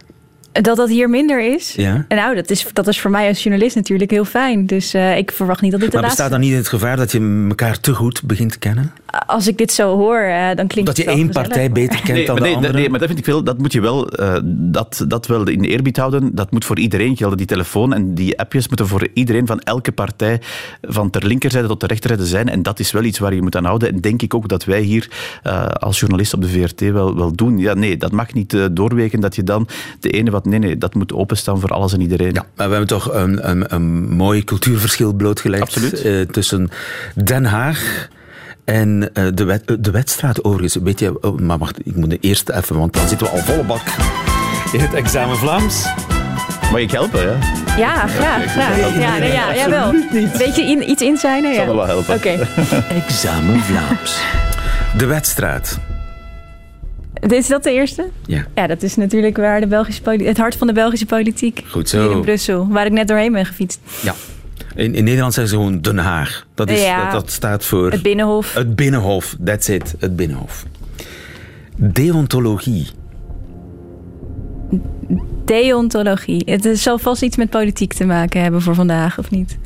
[0.61, 1.73] Dat dat hier minder is?
[1.73, 2.05] Ja.
[2.09, 4.65] Nou, dat is, dat is voor mij als journalist natuurlijk heel fijn.
[4.65, 7.11] Dus uh, ik verwacht niet dat dit de maar bestaat dan niet het gevaar dat
[7.11, 8.91] je elkaar te goed begint te kennen?
[9.25, 12.17] Als ik dit zo hoor, uh, dan klinkt dat het je één partij beter kent
[12.17, 12.73] nee, dan nee, de andere?
[12.73, 15.63] Nee, maar dat vind ik wel, dat moet je wel, uh, dat, dat wel in
[15.63, 16.35] eerbied houden.
[16.35, 17.37] Dat moet voor iedereen gelden.
[17.37, 20.41] Die telefoon en die appjes moeten voor iedereen van elke partij
[20.81, 22.49] van ter linkerzijde tot de rechterzijde zijn.
[22.49, 23.93] En dat is wel iets waar je moet aan houden.
[23.93, 25.09] En denk ik ook dat wij hier
[25.43, 27.57] uh, als journalist op de VRT wel, wel doen.
[27.57, 29.67] Ja, nee, dat mag niet uh, doorwegen dat je dan
[29.99, 30.44] de ene wat...
[30.45, 32.33] Nee, nee, dat moet openstaan voor alles en iedereen.
[32.33, 36.05] Ja, maar we hebben toch een, een, een mooi cultuurverschil blootgelegd Absoluut.
[36.05, 36.69] Uh, tussen
[37.23, 38.09] Den Haag
[38.63, 40.75] en uh, de, wet, de wedstraat overigens.
[40.83, 43.63] Weet je, oh, maar wacht, ik moet eerst even, want dan zitten we al volle
[43.63, 43.81] bak
[44.71, 45.85] in het examen Vlaams.
[46.71, 47.37] Mag ik helpen, ja?
[47.77, 48.51] Ja, graag.
[48.51, 48.97] graag.
[48.99, 49.91] Ja, nee, ja, jawel.
[50.11, 51.51] Weet je in, iets inzijnen?
[51.51, 51.55] Ja.
[51.55, 52.15] Zal me wel helpen.
[52.15, 52.29] Oké.
[53.05, 54.21] Examen Vlaams.
[54.97, 55.79] De wedstrijd.
[57.19, 58.09] Is dat de eerste?
[58.25, 58.45] Ja.
[58.55, 61.63] Ja, dat is natuurlijk waar de Belgische het hart van de Belgische politiek.
[61.69, 62.19] Goed Hier in zo.
[62.21, 63.79] Brussel, waar ik net doorheen ben gefietst.
[64.01, 64.13] Ja.
[64.75, 66.45] In, in Nederland zeggen ze gewoon Den Haag.
[66.53, 67.03] Dat, is, Ja.
[67.03, 68.53] dat, dat staat voor Het Binnenhof.
[68.53, 69.35] het Binnenhof.
[69.43, 70.65] That's it, het Binnenhof.
[71.75, 72.87] Deontologie.
[75.45, 76.41] Deontologie.
[76.45, 79.57] Het zal vast iets met politiek te maken hebben voor vandaag, of niet?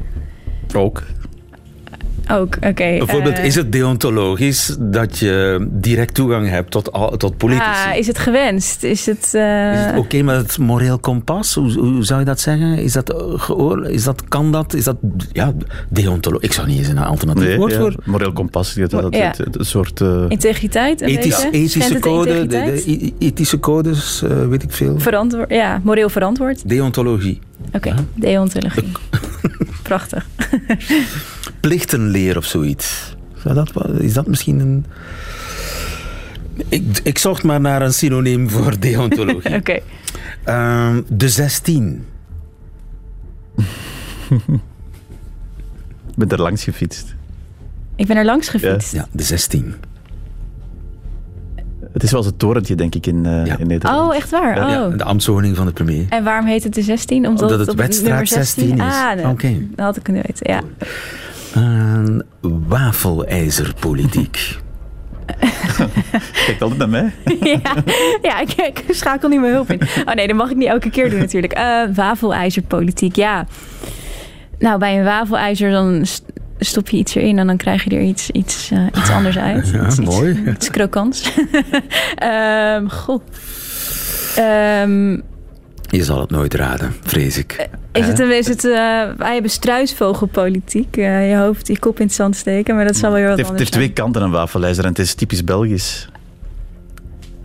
[0.76, 1.04] Ook.
[2.32, 2.98] Ook, oké.
[2.98, 7.90] Bijvoorbeeld, eh, is het deontologisch dat je direct toegang hebt tot, al- tot politici?
[7.90, 8.84] ah, is het gewenst?
[8.84, 9.34] Is het...
[9.34, 11.54] eh, Is het oké met het moreel kompas?
[11.56, 12.78] Hoe, hoe zou je dat zeggen?
[12.78, 14.74] Is dat, eh, geoor, is dat kan dat?
[14.74, 14.96] Is dat
[15.32, 15.54] ja,
[15.90, 16.48] deontologie?
[16.48, 17.94] Ik zou niet eens een alternatief Nee, woord ja, voor.
[18.06, 19.34] moreel kompas, dat, dat, Ja.
[19.52, 20.02] soort...
[20.02, 21.02] eh, Integriteit?
[21.02, 21.40] Een Ethisch, beetje?
[21.40, 25.00] Schendt ethische code, de, de i- ethische codes, eh, weet ik veel.
[25.00, 26.70] Verantwoord, ja, moreel verantwoord.
[26.70, 27.40] Deontologie.
[27.74, 28.92] Oké, deontologie.
[29.84, 30.26] Prachtig.
[31.60, 33.16] Plichtenleer of zoiets.
[33.44, 34.86] Zou dat, is dat misschien een...
[36.70, 39.56] Ik, ik zocht maar naar een synoniem voor deontologie.
[39.56, 39.80] Oké.
[40.44, 42.06] Ehm, de 16.
[46.10, 47.16] Ik ben er langs gefietst.
[47.96, 48.92] Ik ben er langs gefietst.
[48.94, 49.74] Ja, de 16.
[51.94, 53.58] Het is wel eens het torentje, denk ik, in, eh, Ja.
[53.58, 54.10] in Nederland.
[54.10, 54.64] Oh, echt waar?
[54.64, 54.70] Oh.
[54.70, 56.06] Ja, de ambtswoning van de premier.
[56.10, 57.28] En waarom heet het de 16?
[57.28, 58.94] Omdat, Omdat het op wedstrijd nummer 16 16 is.
[58.94, 59.28] Ah, nee.
[59.28, 59.66] Oké.
[59.76, 60.52] dat had ik kunnen weten.
[60.54, 60.62] Ja.
[61.54, 62.24] Een
[62.68, 64.58] wafelijzerpolitiek.
[66.46, 67.12] Kijk altijd naar mij.
[67.64, 67.74] ja,
[68.22, 69.82] ja ik, ik schakel niet mijn hulp in.
[70.06, 71.54] Oh nee, dat mag ik niet elke keer doen natuurlijk.
[71.54, 73.48] Eh wafelijzerpolitiek, ja.
[74.60, 76.24] Nou, bij een wafelijzer dan st-
[76.60, 79.70] stop je iets erin en dan krijg je er iets, iets, eh, iets anders uit.
[79.70, 80.44] Ja, iets, mooi.
[80.48, 81.32] Iets, krokants.
[82.16, 83.22] Ehm goh.
[84.36, 85.20] Ehm,
[85.90, 87.70] Je zal het nooit raden, vrees ik.
[87.92, 88.72] is het, een, is het eh,
[89.18, 90.98] wij hebben struisvogelpolitiek.
[90.98, 93.38] Eh, je hoofd, je kop in het zand steken, maar dat zal wel weer wat
[93.38, 96.10] Het heeft, het heeft twee kanten, een wafelijzer, en het is typisch Belgisch.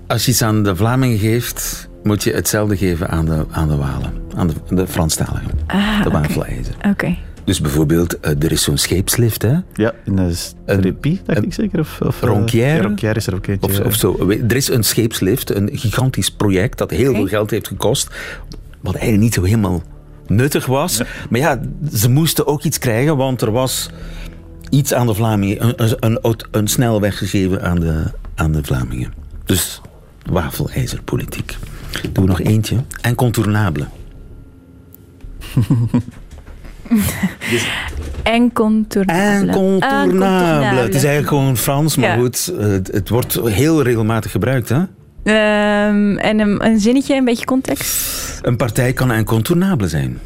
[0.07, 3.77] Als je iets aan de Vlamingen geeft, moet je hetzelfde geven aan de, aan de
[3.77, 4.13] Walen.
[4.37, 5.51] Aan de, de Franstaligen.
[5.67, 6.19] Ah, de oké.
[6.19, 6.75] wafelijzer.
[6.91, 7.17] Oké.
[7.45, 9.57] Dus bijvoorbeeld, eh, er is zo'n scheepslift, hè?
[9.75, 11.81] Ja, in een stripie, dacht een ik zeker.
[11.81, 12.77] Of, of, eh, Ronquière?
[12.77, 13.85] ja, Ronquière is er ook eentje.
[13.85, 14.29] Of, zo.
[14.29, 18.09] Er is een scheepslift, een gigantisch project dat heel veel geld heeft gekost.
[18.81, 19.83] Wat eigenlijk niet zo helemaal
[20.27, 21.03] nuttig was.
[21.31, 21.61] Maar ja,
[21.93, 23.91] ze moesten ook iets krijgen, want er was
[24.71, 28.05] iets aan de Vlamingen, een, een, een, snelweg gegeven aan de,
[28.35, 29.13] aan de Vlamingen.
[29.45, 29.81] Dus
[30.31, 31.57] wafelijzerpolitiek.
[32.13, 32.77] Doe nog eentje.
[38.23, 38.35] Incontournable.
[38.35, 40.13] Incontournable.
[40.13, 40.79] Incontournable.
[40.83, 42.17] Het is eigenlijk gewoon Frans, maar Ja.
[42.17, 44.69] goed, het, het wordt heel regelmatig gebruikt.
[44.69, 44.77] Hè?
[45.25, 48.39] Ehm, en een, een zinnetje, een beetje context.
[48.43, 50.19] Een partij kan incontournable zijn.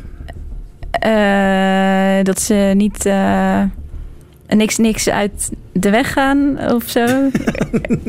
[0.90, 3.62] Eh, dat ze niet eh,
[4.56, 7.06] niks, niks uit de weg gaan of zo.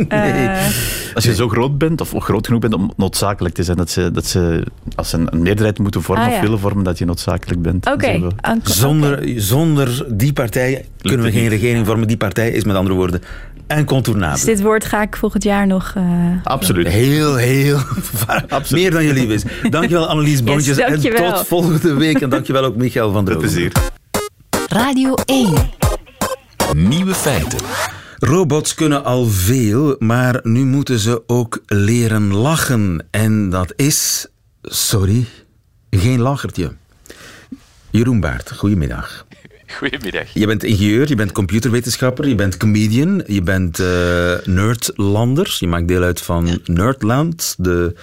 [0.08, 0.65] Eh,
[1.13, 4.12] Als je zo groot bent, of groot genoeg bent om noodzakelijk te zijn, dat ze,
[4.12, 4.63] dat ze
[4.95, 7.91] als ze een, een meerderheid moeten vormen Ah, of willen vormen, dat je noodzakelijk bent.
[7.91, 8.28] Oké.
[8.63, 11.52] Zonder, zonder die partij kunnen we geen niet.
[11.52, 12.08] regering vormen.
[12.08, 13.21] Die partij is met andere woorden
[13.67, 14.45] Dus incontournable.
[14.45, 15.93] dit woord ga ik volgend jaar nog...
[15.95, 16.04] eh,
[16.43, 16.88] Absoluut.
[16.88, 17.80] Heel, heel
[18.69, 19.43] meer dan je lief is.
[19.69, 21.34] Dankjewel Annelies Boontjes en dankjewel.
[21.34, 22.21] tot volgende week.
[22.21, 23.71] En dankjewel ook Michael van der Met plezier.
[24.69, 25.54] Radio 1.
[26.73, 27.60] Nieuwe feiten.
[28.17, 33.08] Robots kunnen al veel, maar nu moeten ze ook leren lachen.
[33.12, 34.27] En dat is,
[34.62, 35.25] sorry,
[35.89, 36.71] geen lachertje.
[37.89, 39.25] Jeroen Baert, goedemiddag.
[39.67, 40.34] Goedemiddag.
[40.34, 45.55] Je bent ingenieur, je bent computerwetenschapper, je bent comedian, je bent eh nerdlander.
[45.60, 47.95] Je maakt deel uit van Nerdland, de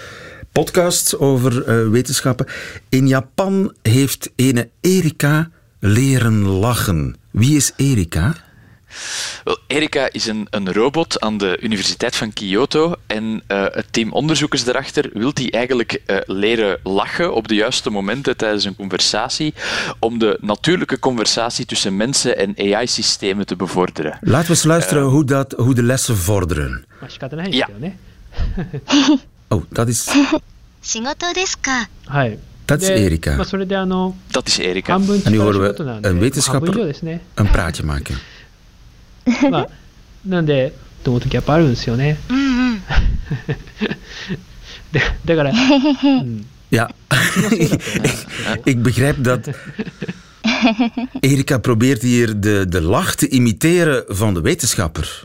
[0.52, 2.46] podcast over eh, wetenschappen.
[2.88, 5.50] In Japan heeft ene Erika
[5.80, 7.16] leren lachen.
[7.30, 8.34] Wie is Erika?
[9.43, 14.11] Wel, Erika is een, een robot aan de Universiteit van Kyoto en eh, het team
[14.11, 19.53] onderzoekers daarachter wil die eigenlijk eh, leren lachen op de juiste momenten tijdens een conversatie
[19.99, 24.17] om de natuurlijke conversatie tussen mensen en AI-systemen te bevorderen.
[24.21, 26.85] Laten we eens luisteren hoe, dat, hoe de lessen vorderen.
[27.01, 27.97] まあ仕方ないですよね。
[29.49, 30.09] Oh, dat is,
[30.81, 32.37] 仕事ですかはい。
[32.65, 33.35] dat is で Erika.
[33.35, 34.93] まあ、それであの Dat is Erika.
[34.93, 37.21] 半分 En nu 力 horen 仕 we 事なんで、 een まあ半分以 wetenschapper 上ですね。
[37.35, 38.15] een praatje maken.
[39.49, 39.67] まあ、
[40.25, 42.17] なんで、と思う時やっぱあるんですよね。
[42.29, 42.81] うんうん。
[44.91, 45.53] でだから、う
[46.23, 46.89] ん、 Ja,
[48.63, 49.49] ik begrijp dat
[51.19, 55.23] Erika probeert hier de, de lach te imiteren van de wetenschapper.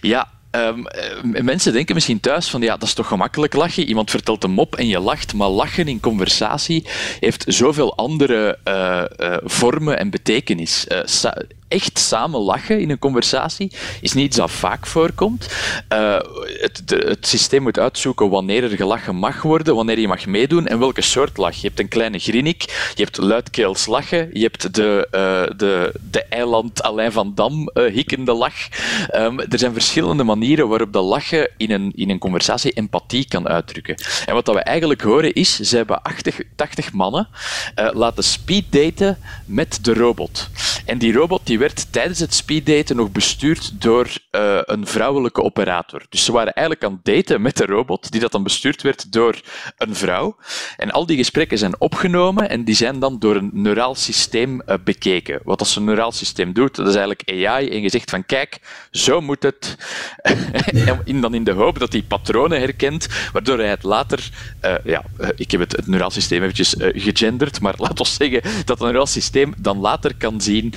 [0.00, 3.84] Ja, ehm, eh, mensen denken misschien thuis van ja, dat is toch gemakkelijk lachen.
[3.88, 6.86] Iemand vertelt een mop en je lacht, maar lachen in conversatie
[7.20, 10.86] heeft zoveel andere eh, eh, vormen en betekenis.
[10.86, 15.47] Eh, sa- echt samen lachen in een conversatie is niet iets dat vaak voorkomt.
[15.87, 16.19] Eh,
[16.59, 20.79] het, het systeem moet uitzoeken wanneer er gelachen mag worden, wanneer je mag meedoen en
[20.79, 21.55] welke soort lach.
[21.55, 22.61] Je hebt een kleine grinnik,
[22.95, 27.93] je hebt luidkeels lachen, je hebt de, eh, de, de eiland Alain van Dam eh,
[27.93, 28.67] hikkende lach.
[29.07, 33.47] Ehm, er zijn verschillende manieren waarop dat lachen in een, in een conversatie empathie kan
[33.47, 33.95] uitdrukken.
[34.25, 37.27] En wat dat we eigenlijk horen is, ze hebben 80, 80 mannen
[37.75, 40.49] laten speeddaten met de robot.
[40.85, 46.05] En die robot die werd tijdens het speeddaten nog bestuurd door eh, een vrouwelijke operator.
[46.09, 49.11] Dus ze waren eigenlijk aan het daten met de robot, die dat dan bestuurd werd
[49.11, 49.41] door
[49.77, 50.35] een vrouw.
[50.77, 54.75] En al die gesprekken zijn opgenomen en die zijn dan door een neuraal systeem eh,
[54.83, 55.39] bekeken.
[55.43, 58.59] Wat als een neuraal systeem doet, dat is eigenlijk AI en je zegt van kijk,
[58.91, 59.77] zo moet het.
[61.05, 64.29] en dan in de hoop dat hij patronen herkent, waardoor hij het later...
[64.59, 65.03] eh, ja,
[65.35, 69.05] ik heb het, het neuraal systeem eventjes gegenderd, maar laat ons zeggen dat het neuraal
[69.05, 70.73] systeem dan later kan zien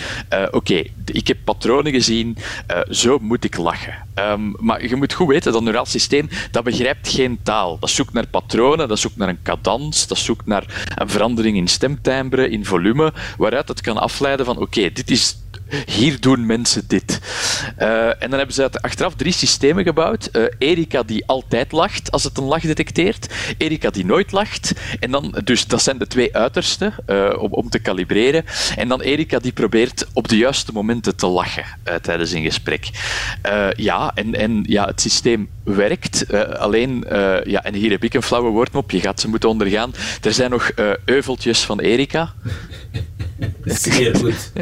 [0.50, 0.73] oké,
[1.04, 3.94] ik heb patronen gezien, eh, zo moet ik lachen.
[4.14, 7.78] Ehm, maar je moet goed weten, dat neuraal systeem, dat begrijpt geen taal.
[7.78, 11.68] Dat zoekt naar patronen, dat zoekt naar een cadans, dat zoekt naar een verandering in
[11.68, 15.36] stemtimbre, in volume, waaruit het kan afleiden van oké, dit is
[15.86, 17.20] hier doen mensen dit.
[17.76, 20.26] Eh, en dan hebben ze achteraf drie systemen gebouwd.
[20.26, 23.34] Eh, Erika die altijd lacht als het een lach detecteert.
[23.58, 24.72] Erika die nooit lacht.
[25.00, 28.44] En dan, dus dat zijn de twee uitersten eh, om, om te kalibreren.
[28.76, 31.64] En dan Erika die probeert op de juiste momenten te lachen
[32.02, 32.88] tijdens een gesprek.
[33.76, 36.32] Ja, en, en ja, het systeem werkt.
[36.58, 37.04] Alleen,
[37.44, 39.94] ja, en hier heb ik een flauwe woordmop, je gaat ze moeten ondergaan.
[40.22, 40.70] Er zijn nog
[41.04, 42.32] euveltjes van Erika.
[43.64, 44.52] Zeer goed.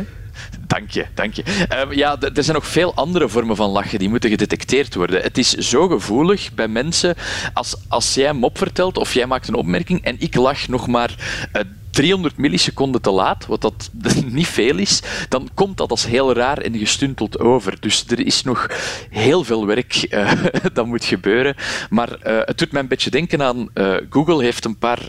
[0.73, 1.43] Dank je, dank je.
[1.69, 5.23] Ehm, ja, er zijn nog veel andere vormen van lachen die moeten gedetecteerd worden.
[5.23, 7.15] Het is zo gevoelig bij mensen
[7.53, 11.15] als, als jij mop vertelt of jij maakt een opmerking en ik lach nog maar
[11.53, 13.61] eh, 300 milliseconden te laat, wat
[13.92, 17.76] dat niet veel is, dan komt dat als heel raar en gestunteld over.
[17.81, 18.66] Dus er is nog
[19.11, 20.33] heel veel werk eh,
[20.72, 21.55] dat moet gebeuren.
[21.90, 25.09] Maar eh, het doet mij een beetje denken aan eh, Google heeft een paar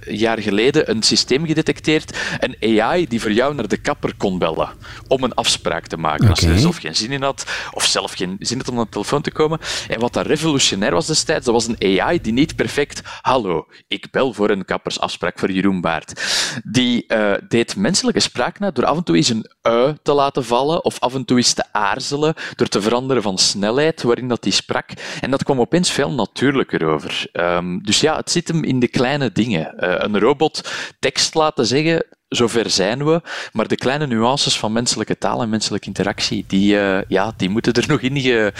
[0.00, 4.68] jaar geleden een systeem gedetecteerd, een AI die voor jou naar de kapper kon bellen
[5.08, 6.28] om een afspraak te maken.
[6.28, 8.84] Als je er zelf geen zin in had, of zelf geen zin had om aan
[8.84, 9.58] de telefoon te komen.
[9.88, 14.10] En wat dat revolutionair was destijds, dat was een AI die niet perfect hallo, ik
[14.10, 16.15] bel voor een kappersafspraak voor Jeroen Baert.
[16.64, 20.44] Die eh, deed menselijke spraak na door af en toe eens een ui te laten
[20.44, 24.44] vallen of af en toe eens te aarzelen door te veranderen van snelheid waarin dat
[24.44, 24.90] hij sprak.
[25.20, 27.28] En dat kwam opeens veel natuurlijker over.
[27.32, 29.78] Ehm, dus ja, het zit hem in de kleine dingen.
[29.78, 33.20] Eh, een robot tekst laten zeggen, zover zijn we,
[33.52, 37.72] maar de kleine nuances van menselijke taal en menselijke interactie, die, eh, ja, die moeten
[37.72, 38.52] er nog in, ge,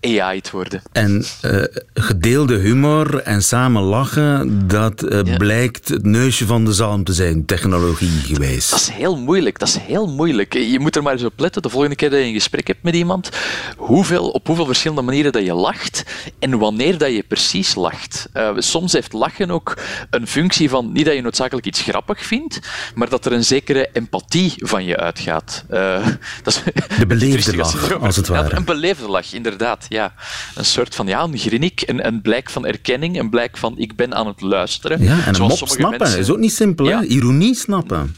[0.00, 0.82] in worden.
[0.92, 1.62] En eh,
[1.94, 7.44] gedeelde humor en samen lachen, dat eh, blijkt het neusje van de zalm te zijn,
[7.44, 8.70] technologie geweest.
[8.70, 9.58] Dat is heel moeilijk.
[9.58, 10.54] Dat is heel moeilijk.
[10.54, 12.82] Je moet er maar eens op letten, de volgende keer dat je een gesprek hebt
[12.82, 13.30] met iemand,
[13.76, 16.04] hoeveel, op hoeveel verschillende manieren dat je lacht
[16.38, 18.28] en wanneer dat je precies lacht.
[18.56, 19.78] Soms heeft lachen ook
[20.10, 22.60] een functie van, niet dat je noodzakelijk iets grappig vindt,
[22.94, 25.64] maar dat er een zekere empathie van je uitgaat.
[25.68, 26.06] Eh,
[26.42, 28.56] dat is, De beleefde lach, als het ware.
[28.56, 29.86] Een beleefde lach, inderdaad.
[29.88, 30.14] Ja.
[30.54, 33.96] Een soort van, ja, een grinnik, een, een blijk van erkenning, een blijk van ik
[33.96, 35.02] ben aan het luisteren.
[35.02, 37.02] Ja, en een mop snappen mensen- is ook niet simpel, hè?
[37.02, 38.16] Ironie snappen.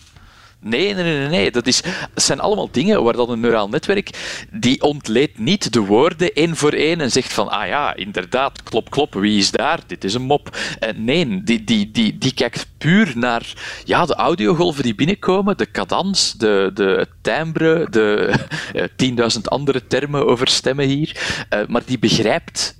[0.64, 1.50] Nee, nee, nee, nee.
[1.50, 1.82] Dat, is,
[2.14, 4.10] zijn allemaal dingen waar dat een neuraal netwerk,
[4.50, 8.90] die ontleedt niet de woorden één voor één en zegt van, ah ja, inderdaad, klop,
[8.90, 9.80] klop, wie is daar?
[9.86, 10.56] Dit is een mop.
[10.78, 13.52] Eh, nee, die, die, die, die kijkt puur naar
[13.84, 18.34] ja, de audiogolven die binnenkomen, de cadans, de, de, timbre, de
[18.96, 22.74] eh, 10.000 andere termen over stemmen hier, Eh, maar die begrijpt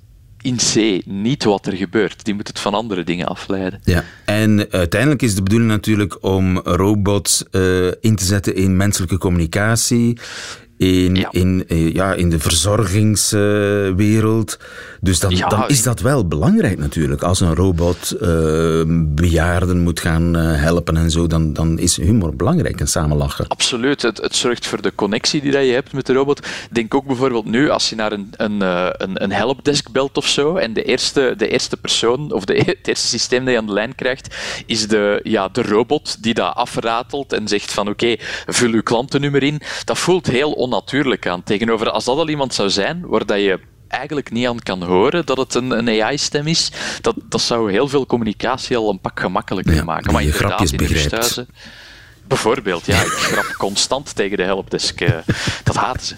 [0.45, 2.25] in C niet wat er gebeurt.
[2.25, 3.79] Die moet het van andere dingen afleiden.
[3.83, 4.03] Ja.
[4.25, 10.17] En uiteindelijk is de bedoeling natuurlijk om robots eh, in te zetten in menselijke communicatie,
[10.77, 14.59] in, in, eh, ja, in de verzorgingswereld.
[15.01, 17.23] dus dan, Ja, dan is dat wel belangrijk natuurlijk.
[17.23, 22.35] Als een robot eh, bejaarden moet gaan eh, helpen en zo, dan, dan is humor
[22.35, 23.47] belangrijk en samen lachen.
[23.47, 24.01] Absoluut.
[24.01, 26.47] Het, het zorgt voor de connectie die dat je hebt met de robot.
[26.71, 30.55] Denk ook bijvoorbeeld nu, als je naar een, een, een, een helpdesk belt of zo,
[30.55, 33.73] en de eerste, de eerste persoon, of de, het eerste systeem dat je aan de
[33.73, 34.35] lijn krijgt,
[34.65, 39.43] is de, ja, de robot die dat afratelt en zegt van oké, vul uw klantennummer
[39.43, 39.61] in.
[39.85, 41.43] Dat voelt heel onnatuurlijk aan.
[41.43, 45.25] Tegenover als dat al iemand zou zijn, waar dat je eigenlijk niet aan kan horen
[45.25, 49.19] dat het een, een AI-stem is, dat, dat zou heel veel communicatie al een pak
[49.19, 50.13] gemakkelijker Ja, maken.
[50.13, 51.45] Maar je grapjes begrijpt.
[52.27, 53.01] Bijvoorbeeld, ja.
[53.01, 55.01] Ik grap constant tegen de helpdesk.
[55.01, 55.13] eh,
[55.63, 56.15] dat haten ze.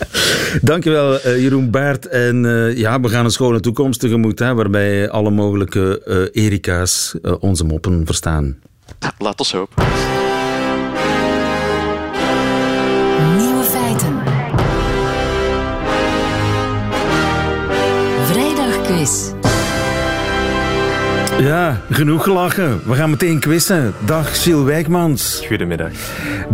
[0.70, 2.06] Dankjewel, eh, Jeroen Baert.
[2.08, 6.00] En eh, ja, we gaan een schone toekomst tegemoet, hè, waarbij alle mogelijke
[6.32, 8.58] Erika's onze moppen verstaan.
[9.18, 9.84] Laat ons hopen.
[21.72, 22.80] Ja, genoeg gelachen.
[22.84, 23.94] We gaan meteen quizzen.
[24.04, 25.44] Dag, Gilles Wijkmans.
[25.46, 25.90] Goedemiddag.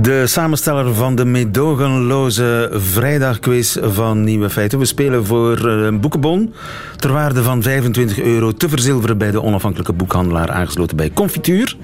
[0.00, 4.78] De samensteller van de meedogenloze vrijdagquiz van Nieuwe Feiten.
[4.78, 6.54] We spelen voor eh, een boekenbon
[6.96, 11.76] ter waarde van 25 euro te verzilveren bij de onafhankelijke boekhandelaar aangesloten bij Confituur.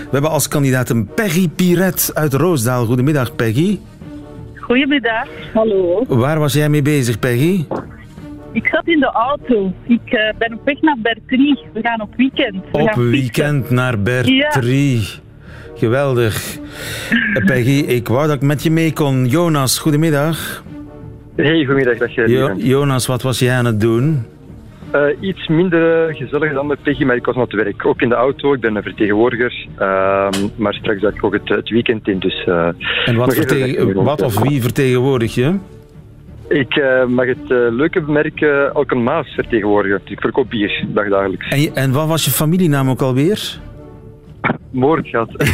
[0.00, 2.86] We hebben als kandidaat een Peggy Piret uit Roosdaal.
[2.86, 3.78] Goedemiddag, Peggy.
[4.54, 5.28] Goedemiddag.
[5.54, 6.04] Hallo.
[6.08, 7.64] Waar was jij mee bezig, Peggy?
[8.52, 9.72] Ik zat in de auto.
[9.86, 11.58] Ik eh, ben op weg naar Bertrie.
[11.72, 12.64] We gaan op weekend.
[12.72, 15.04] We Op weekend naar Bertrie.
[15.74, 16.58] Geweldig.
[17.34, 19.26] Eh, Peggy, ik wou dat ik met je mee kon.
[19.26, 20.64] Jonas, goedemiddag.
[21.36, 21.98] Hey, goedemiddag.
[21.98, 22.66] Dag, eh, Jo- lieve.
[22.68, 24.22] Jonas, wat was jij aan het doen?
[24.90, 27.86] Eh, iets minder gezellig dan met Peggy, maar ik was aan het werk.
[27.86, 29.66] Ook in de auto, ik ben een vertegenwoordiger.
[29.78, 32.44] Ehm, maar straks ga ik ook het, het weekend in, dus...
[32.46, 32.68] eh,
[33.04, 35.54] En wat, wat of wie vertegenwoordig je?
[36.50, 40.00] Ik eh, mag het eh, leuke merk uh, Alken Maas vertegenwoordigen.
[40.04, 41.48] Ik verkoop bier, dagdagelijks.
[41.48, 43.60] En, en wat was je familienaam ook alweer?
[44.70, 45.28] Moordgat.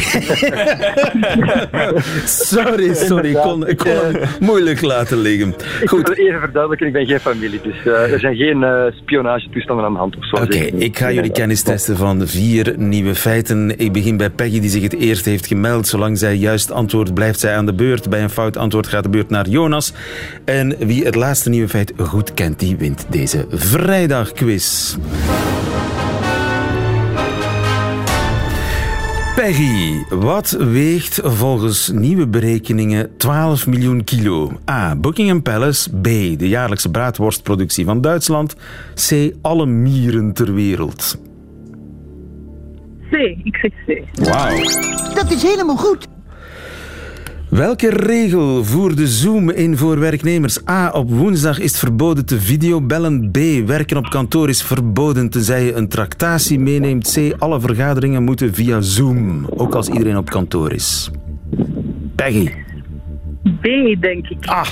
[2.25, 3.29] sorry, sorry.
[3.29, 5.55] Ik kon, ik kon hem moeilijk laten liggen.
[5.81, 7.61] Ik wil het even verduidelijken, ik ben geen familie.
[7.62, 10.37] Dus eh, er zijn geen eh spionagetoestanden aan de hand of zo.
[10.37, 13.79] Oké, ik ga jullie kennis testen van vier nieuwe feiten.
[13.79, 15.87] Ik begin bij Peggy, die zich het eerst heeft gemeld.
[15.87, 18.11] Zolang zij juist antwoordt, blijft zij aan de beurt.
[18.11, 19.92] Bij een fout antwoord gaat de beurt naar Jonas.
[20.44, 24.96] En wie het laatste nieuwe feit goed kent, die wint deze vrijdagquiz.
[29.47, 34.53] Peggy, wat weegt volgens nieuwe berekeningen 12 miljoen kilo?
[34.71, 34.97] A.
[34.97, 35.91] Buckingham Palace.
[35.91, 36.05] B.
[36.39, 38.57] De jaarlijkse braadworstproductie van Duitsland.
[39.09, 39.33] C.
[39.43, 41.19] Alle mieren ter wereld.
[43.11, 43.13] C,
[43.45, 44.03] ik zeg C.
[44.25, 44.57] Wauw.
[45.15, 46.07] Dat is helemaal goed.
[47.49, 50.69] Welke regel voerde Zoom in voor werknemers?
[50.69, 50.91] A.
[50.91, 53.31] Op woensdag is het verboden te videobellen.
[53.31, 53.39] B.
[53.67, 57.13] Werken op kantoor is verboden tenzij je een tractatie meeneemt.
[57.15, 57.35] C.
[57.39, 61.11] Alle vergaderingen moeten via Zoom, ook als iedereen op kantoor is.
[62.15, 62.51] Peggy.
[63.61, 63.65] B,
[64.01, 64.47] denk ik.
[64.47, 64.69] Ah.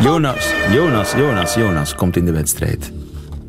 [0.00, 2.92] Jonas, Jonas, Jonas, Jonas komt in de wedstrijd.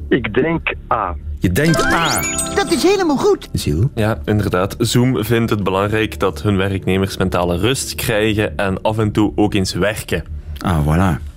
[0.10, 1.16] Ik denk A.
[1.42, 2.22] Je denkt A.
[2.56, 3.50] Dat is helemaal goed.
[3.54, 3.86] Gilles?
[3.96, 4.76] Ja, inderdaad.
[4.78, 9.54] Zoom vindt het belangrijk dat hun werknemers mentale rust krijgen en af en toe ook
[9.54, 10.24] eens werken.
[10.58, 11.31] Ah, voilà.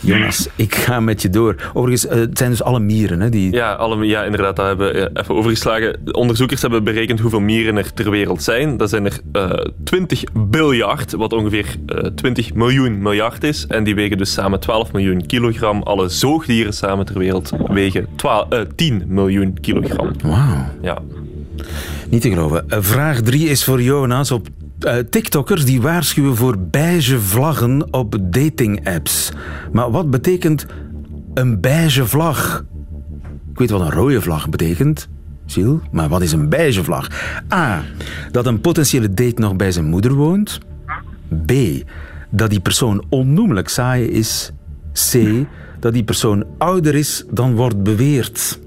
[0.00, 1.70] Jonas, ik ga met je door.
[1.74, 3.28] Overigens, eh, het zijn dus alle mieren, hè?
[3.28, 3.52] Die...
[3.52, 6.00] Ja, alle, ja inderdaad, dat hebben we even overgeslagen.
[6.04, 8.76] De onderzoekers hebben berekend hoeveel mieren er ter wereld zijn.
[8.76, 9.50] Dat zijn er eh
[9.84, 13.66] 20 biljard, wat ongeveer eh 20 miljoen miljard is.
[13.66, 15.82] En die wegen dus samen 12 miljoen kilogram.
[15.82, 20.10] Alle zoogdieren samen ter wereld wegen 12, eh, 10 miljoen kilogram.
[20.22, 20.66] Wauw.
[20.82, 20.98] Ja.
[22.08, 22.64] Niet te geloven.
[22.68, 24.30] Vraag 3 is voor Jonas.
[24.30, 24.48] Op
[24.84, 29.32] eh, TikTokkers die waarschuwen voor beige vlaggen op dating-apps.
[29.72, 30.66] Maar wat betekent
[31.34, 32.64] een beige vlag?
[33.50, 35.08] Ik weet wat een rode vlag betekent.
[35.46, 37.08] Gilles, maar wat is een beige vlag?
[37.52, 37.82] A.
[38.30, 40.60] Dat een potentiële date nog bij zijn moeder woont.
[41.46, 41.52] B.
[42.30, 44.52] Dat die persoon onnoemelijk saai is.
[44.92, 45.18] C.
[45.80, 48.60] Dat die persoon ouder is dan wordt beweerd.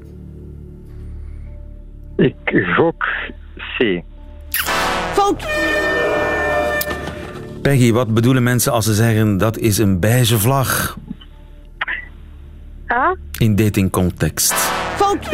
[2.16, 3.06] Ik gok
[3.78, 4.02] C.
[5.14, 5.46] Fout.
[7.66, 10.98] Peggy, wat bedoelen mensen als ze zeggen dat is een beige vlag
[12.94, 13.16] A.
[13.38, 14.54] in datingcontext?
[14.96, 15.32] Fout.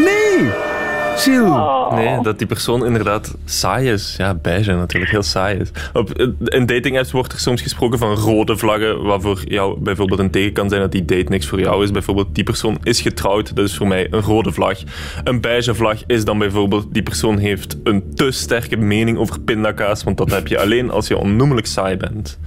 [1.11, 1.19] Nee!
[1.19, 1.93] Gilles.
[1.93, 4.15] Nee, dat die persoon inderdaad saai is.
[4.17, 5.69] Ja, beige natuurlijk, heel saai is.
[5.93, 10.53] Op, in datingapps wordt er soms gesproken van rode vlaggen, waarvoor jou bijvoorbeeld een teken
[10.53, 11.91] kan zijn dat die date niks voor jou is.
[11.91, 14.77] Bijvoorbeeld, die persoon is getrouwd, dat is voor mij een rode vlag.
[15.23, 20.03] Een beige vlag is dan bijvoorbeeld, die persoon heeft een te sterke mening over pindakaas,
[20.03, 22.39] want dat heb je alleen als je onnoemelijk saai bent.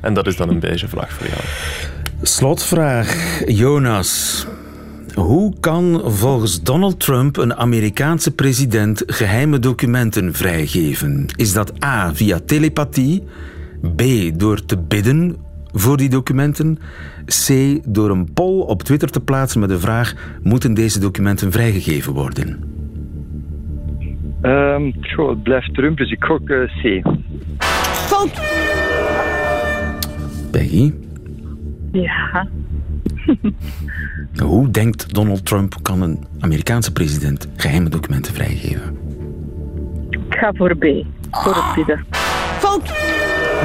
[0.00, 1.40] En dat is dan een beige vlag voor jou.
[2.22, 4.46] Slotvraag, Jonas.
[5.18, 11.26] Hoe kan volgens Donald Trump een Amerikaanse president geheime documenten vrijgeven?
[11.36, 13.24] Is dat A via telepathie,
[13.96, 14.02] B
[14.38, 15.36] door te bidden
[15.72, 16.78] voor die documenten,
[17.26, 22.12] C door een poll op Twitter te plaatsen met de vraag: moeten deze documenten vrijgegeven
[22.12, 22.60] worden?
[24.40, 27.08] Ehm goh, het blijft Trump, dus ik gok eh, C.
[28.08, 28.40] Fout.
[30.50, 30.92] Peggy,
[31.92, 32.48] Ja.
[34.46, 38.98] hoe denkt Donald Trump kan een Amerikaanse president geheime documenten vrijgeven?
[40.10, 40.84] Ik ga voor B.
[41.30, 42.04] Voor het bidden.
[42.58, 42.92] Fout.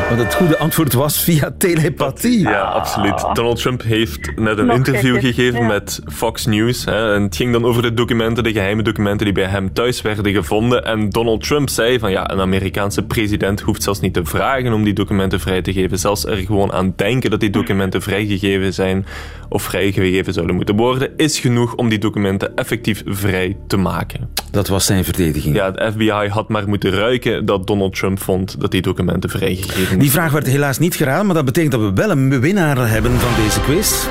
[0.10, 2.40] Want het goede antwoord was via telepathie.
[2.40, 3.26] Ja, absoluut.
[3.34, 5.68] Donald Trump heeft net een Nog interview gekker, gegeven ja.
[5.68, 6.86] met Fox News.
[6.86, 10.02] Hè, en het ging dan over de documenten, de geheime documenten die bij hem thuis
[10.02, 10.86] werden gevonden.
[10.86, 14.84] En Donald Trump zei van ja, een Amerikaanse president hoeft zelfs niet te vragen om
[14.84, 16.00] die documenten vrij te geven.
[16.00, 19.06] Zelfs er gewoon aan denken dat die documenten vrijgegeven zijn
[19.50, 24.30] of vrijgegeven zouden moeten worden, is genoeg om die documenten effectief vrij te maken.
[24.54, 25.56] Dat was zijn verdediging.
[25.56, 30.00] Ja, het FBI had maar moeten ruiken dat Donald Trump vond dat die documenten vrijgegeven
[30.00, 33.20] Die vraag werd helaas niet geraden, maar dat betekent dat we wel een winnaar hebben
[33.20, 34.06] van deze quiz.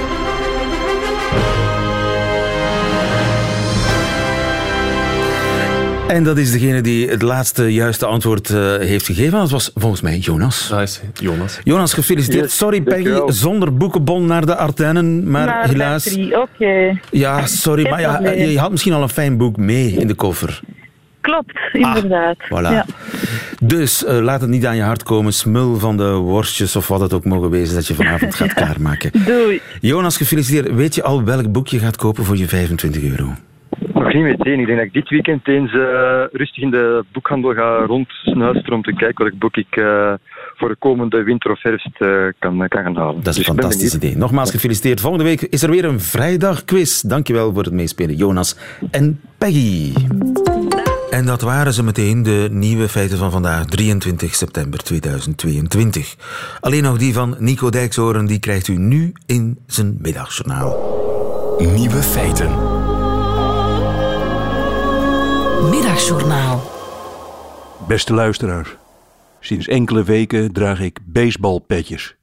[6.12, 9.38] En dat is degene die het laatste juiste antwoord eh, heeft gegeven.
[9.38, 10.70] Dat was volgens mij Jonas.
[10.70, 11.58] Is Jonas.
[11.64, 12.44] Jonas, gefeliciteerd.
[12.44, 16.02] Yes, sorry Peggy, zonder boekenbon naar de Ardennen, maar Naar helaas...
[16.02, 16.98] drie, Oké.
[17.10, 20.60] Ja, sorry, maar ja, je had misschien al een fijn boek mee in de koffer.
[21.20, 22.36] Klopt, inderdaad.
[22.48, 22.72] Ah, Voilà.
[22.72, 22.86] Ja.
[23.62, 25.32] Dus eh, laat het niet aan je hart komen.
[25.32, 29.10] Smul van de worstjes of wat het ook mogen wezen dat je vanavond gaat klaarmaken.
[29.26, 29.60] Doei.
[29.80, 30.74] Jonas, gefeliciteerd.
[30.74, 33.34] Weet je al welk boek je gaat kopen voor je 25 euro?
[34.02, 34.60] Nog niet meteen.
[34.60, 38.82] Ik denk dat ik dit weekend eens eh, rustig in de boekhandel ga rondsnuisteren om
[38.82, 40.12] te kijken welk boek ik eh,
[40.54, 43.22] voor de komende winter of herfst eh, kan, kan gaan halen.
[43.22, 44.16] Dat is Dus een ben fantastisch idee.
[44.16, 45.00] Nogmaals gefeliciteerd.
[45.00, 47.00] Volgende week is er weer een vrijdagquiz.
[47.00, 48.58] Dankjewel voor het meespelen, Jonas
[48.90, 49.92] en Peggy.
[51.10, 56.16] En dat waren ze meteen, de nieuwe feiten van vandaag, 23 september 2022.
[56.60, 61.00] Alleen nog die van Nico Dijkshoorn, die krijgt u nu in zijn middagjournaal.
[61.58, 62.71] Nieuwe feiten.
[67.86, 68.76] Beste luisteraars,
[69.40, 72.16] sinds enkele weken draag ik baseballpetjes.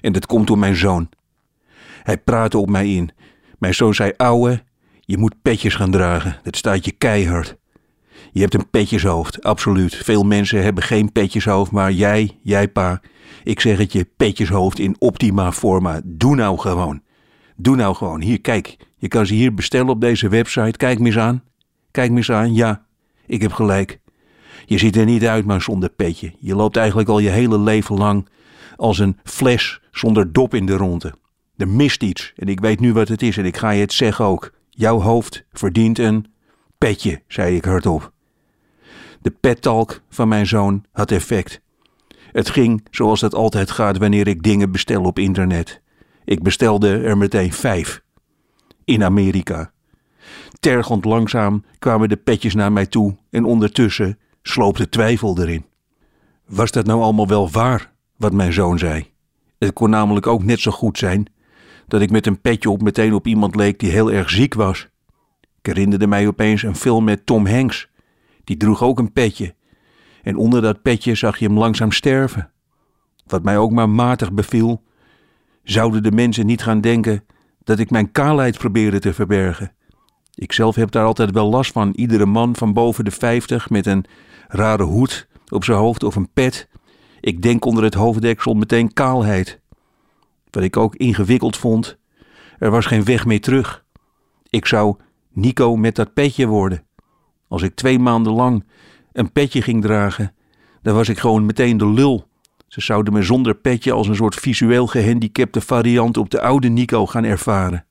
[0.00, 1.08] En dat komt door mijn zoon.
[2.02, 3.10] Hij praatte op mij in.
[3.58, 4.62] Mijn zoon zei: Ouwe,
[5.00, 6.38] je moet petjes gaan dragen.
[6.42, 7.56] Dat staat je keihard.
[8.32, 9.94] Je hebt een petjeshoofd, absoluut.
[9.94, 13.00] Veel mensen hebben geen petjeshoofd, maar jij, jij pa,
[13.44, 16.00] ik zeg het je, petjeshoofd in optima forma.
[16.04, 17.02] Doe nou gewoon.
[17.56, 18.20] Doe nou gewoon.
[18.20, 18.76] Hier, kijk.
[18.96, 20.76] Je kan ze hier bestellen op deze website.
[20.76, 21.42] Kijk eens aan.
[21.90, 22.54] Kijk eens aan.
[22.54, 22.88] Ja,
[23.30, 24.00] ik heb gelijk.
[24.66, 26.32] Je ziet er niet uit, maar zonder petje.
[26.38, 28.28] Je loopt eigenlijk al je hele leven lang
[28.76, 31.14] als een fles zonder dop in de ronde.
[31.56, 33.92] Er mist iets en ik weet nu wat het is en ik ga je het
[33.92, 34.52] zeggen ook.
[34.70, 36.26] Jouw hoofd verdient een
[36.78, 38.12] petje, zei ik hardop.
[39.22, 41.60] De pettalk van mijn zoon had effect.
[42.32, 45.80] Het ging zoals het altijd gaat wanneer ik dingen bestel op internet.
[46.24, 48.02] Ik bestelde er meteen vijf.
[48.84, 49.72] In Amerika.
[50.60, 55.64] Tergend langzaam kwamen de petjes naar mij toe en ondertussen sloop de twijfel erin.
[56.46, 59.10] Was dat nou allemaal wel waar, wat mijn zoon zei?
[59.58, 61.26] Het kon namelijk ook net zo goed zijn
[61.86, 64.88] dat ik met een petje op meteen op iemand leek die heel erg ziek was.
[65.40, 67.88] Ik herinnerde mij opeens een film met Tom Hanks.
[68.44, 69.54] Die droeg ook een petje.
[70.22, 72.50] En onder dat petje zag je hem langzaam sterven.
[73.26, 74.82] Wat mij ook maar matig beviel,
[75.62, 77.24] zouden de mensen niet gaan denken
[77.64, 79.72] dat ik mijn kaalheid probeerde te verbergen.
[80.34, 81.92] Ik zelf heb daar altijd wel last van.
[81.94, 84.04] Iedere man van boven de vijftig met een
[84.48, 86.68] rare hoed op zijn hoofd of een pet.
[87.20, 89.60] Ik denk onder het hoofddeksel meteen kaalheid.
[90.50, 91.98] Wat ik ook ingewikkeld vond,
[92.58, 93.84] er was geen weg meer terug.
[94.48, 94.96] Ik zou
[95.32, 96.84] Nico met dat petje worden.
[97.48, 98.64] Als ik twee maanden lang
[99.12, 100.34] een petje ging dragen,
[100.82, 102.28] dan was ik gewoon meteen de lul.
[102.68, 107.06] Ze zouden me zonder petje als een soort visueel gehandicapte variant op de oude Nico
[107.06, 107.84] gaan ervaren.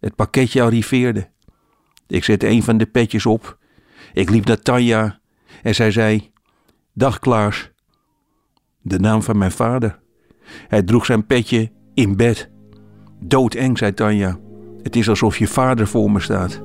[0.00, 1.30] Het pakketje arriveerde.
[2.06, 3.58] Ik zette een van de petjes op.
[4.12, 5.20] Ik liep naar Tanja
[5.62, 6.32] en zij zei:
[6.92, 7.70] Dag Klaas.
[8.82, 9.98] De naam van mijn vader.
[10.68, 12.50] Hij droeg zijn petje in bed.
[13.20, 14.38] Doodeng, zei Tanja.
[14.82, 16.62] Het is alsof je vader voor me staat.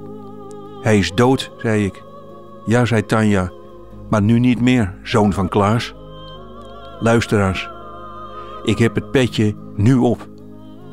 [0.82, 2.04] Hij is dood, zei ik.
[2.66, 3.52] Ja, zei Tanja,
[4.10, 5.96] maar nu niet meer, zoon van Klaas.
[7.00, 7.70] Luisteraars,
[8.64, 10.30] ik heb het petje nu op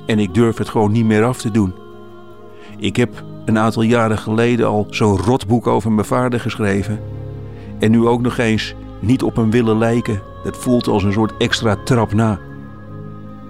[0.06, 1.81] en ik durf het gewoon niet meer af te doen.
[2.82, 7.00] Ik heb een aantal jaren geleden al zo'n rotboek over mijn vader geschreven.
[7.78, 10.22] En nu ook nog eens niet op hem willen lijken.
[10.44, 12.38] Dat voelt als een soort extra trap na.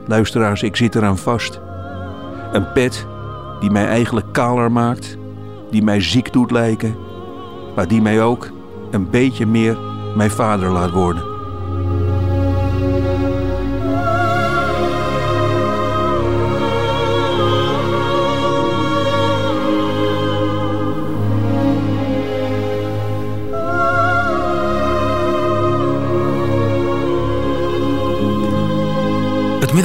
[0.06, 1.60] Luisteraars, ik zit eraan vast.
[2.52, 3.06] Een pet
[3.60, 5.18] die mij eigenlijk kaler maakt,
[5.70, 6.96] die mij ziek doet lijken,
[7.76, 8.50] maar die mij ook
[8.90, 9.78] een beetje meer
[10.16, 11.31] mijn vader laat worden.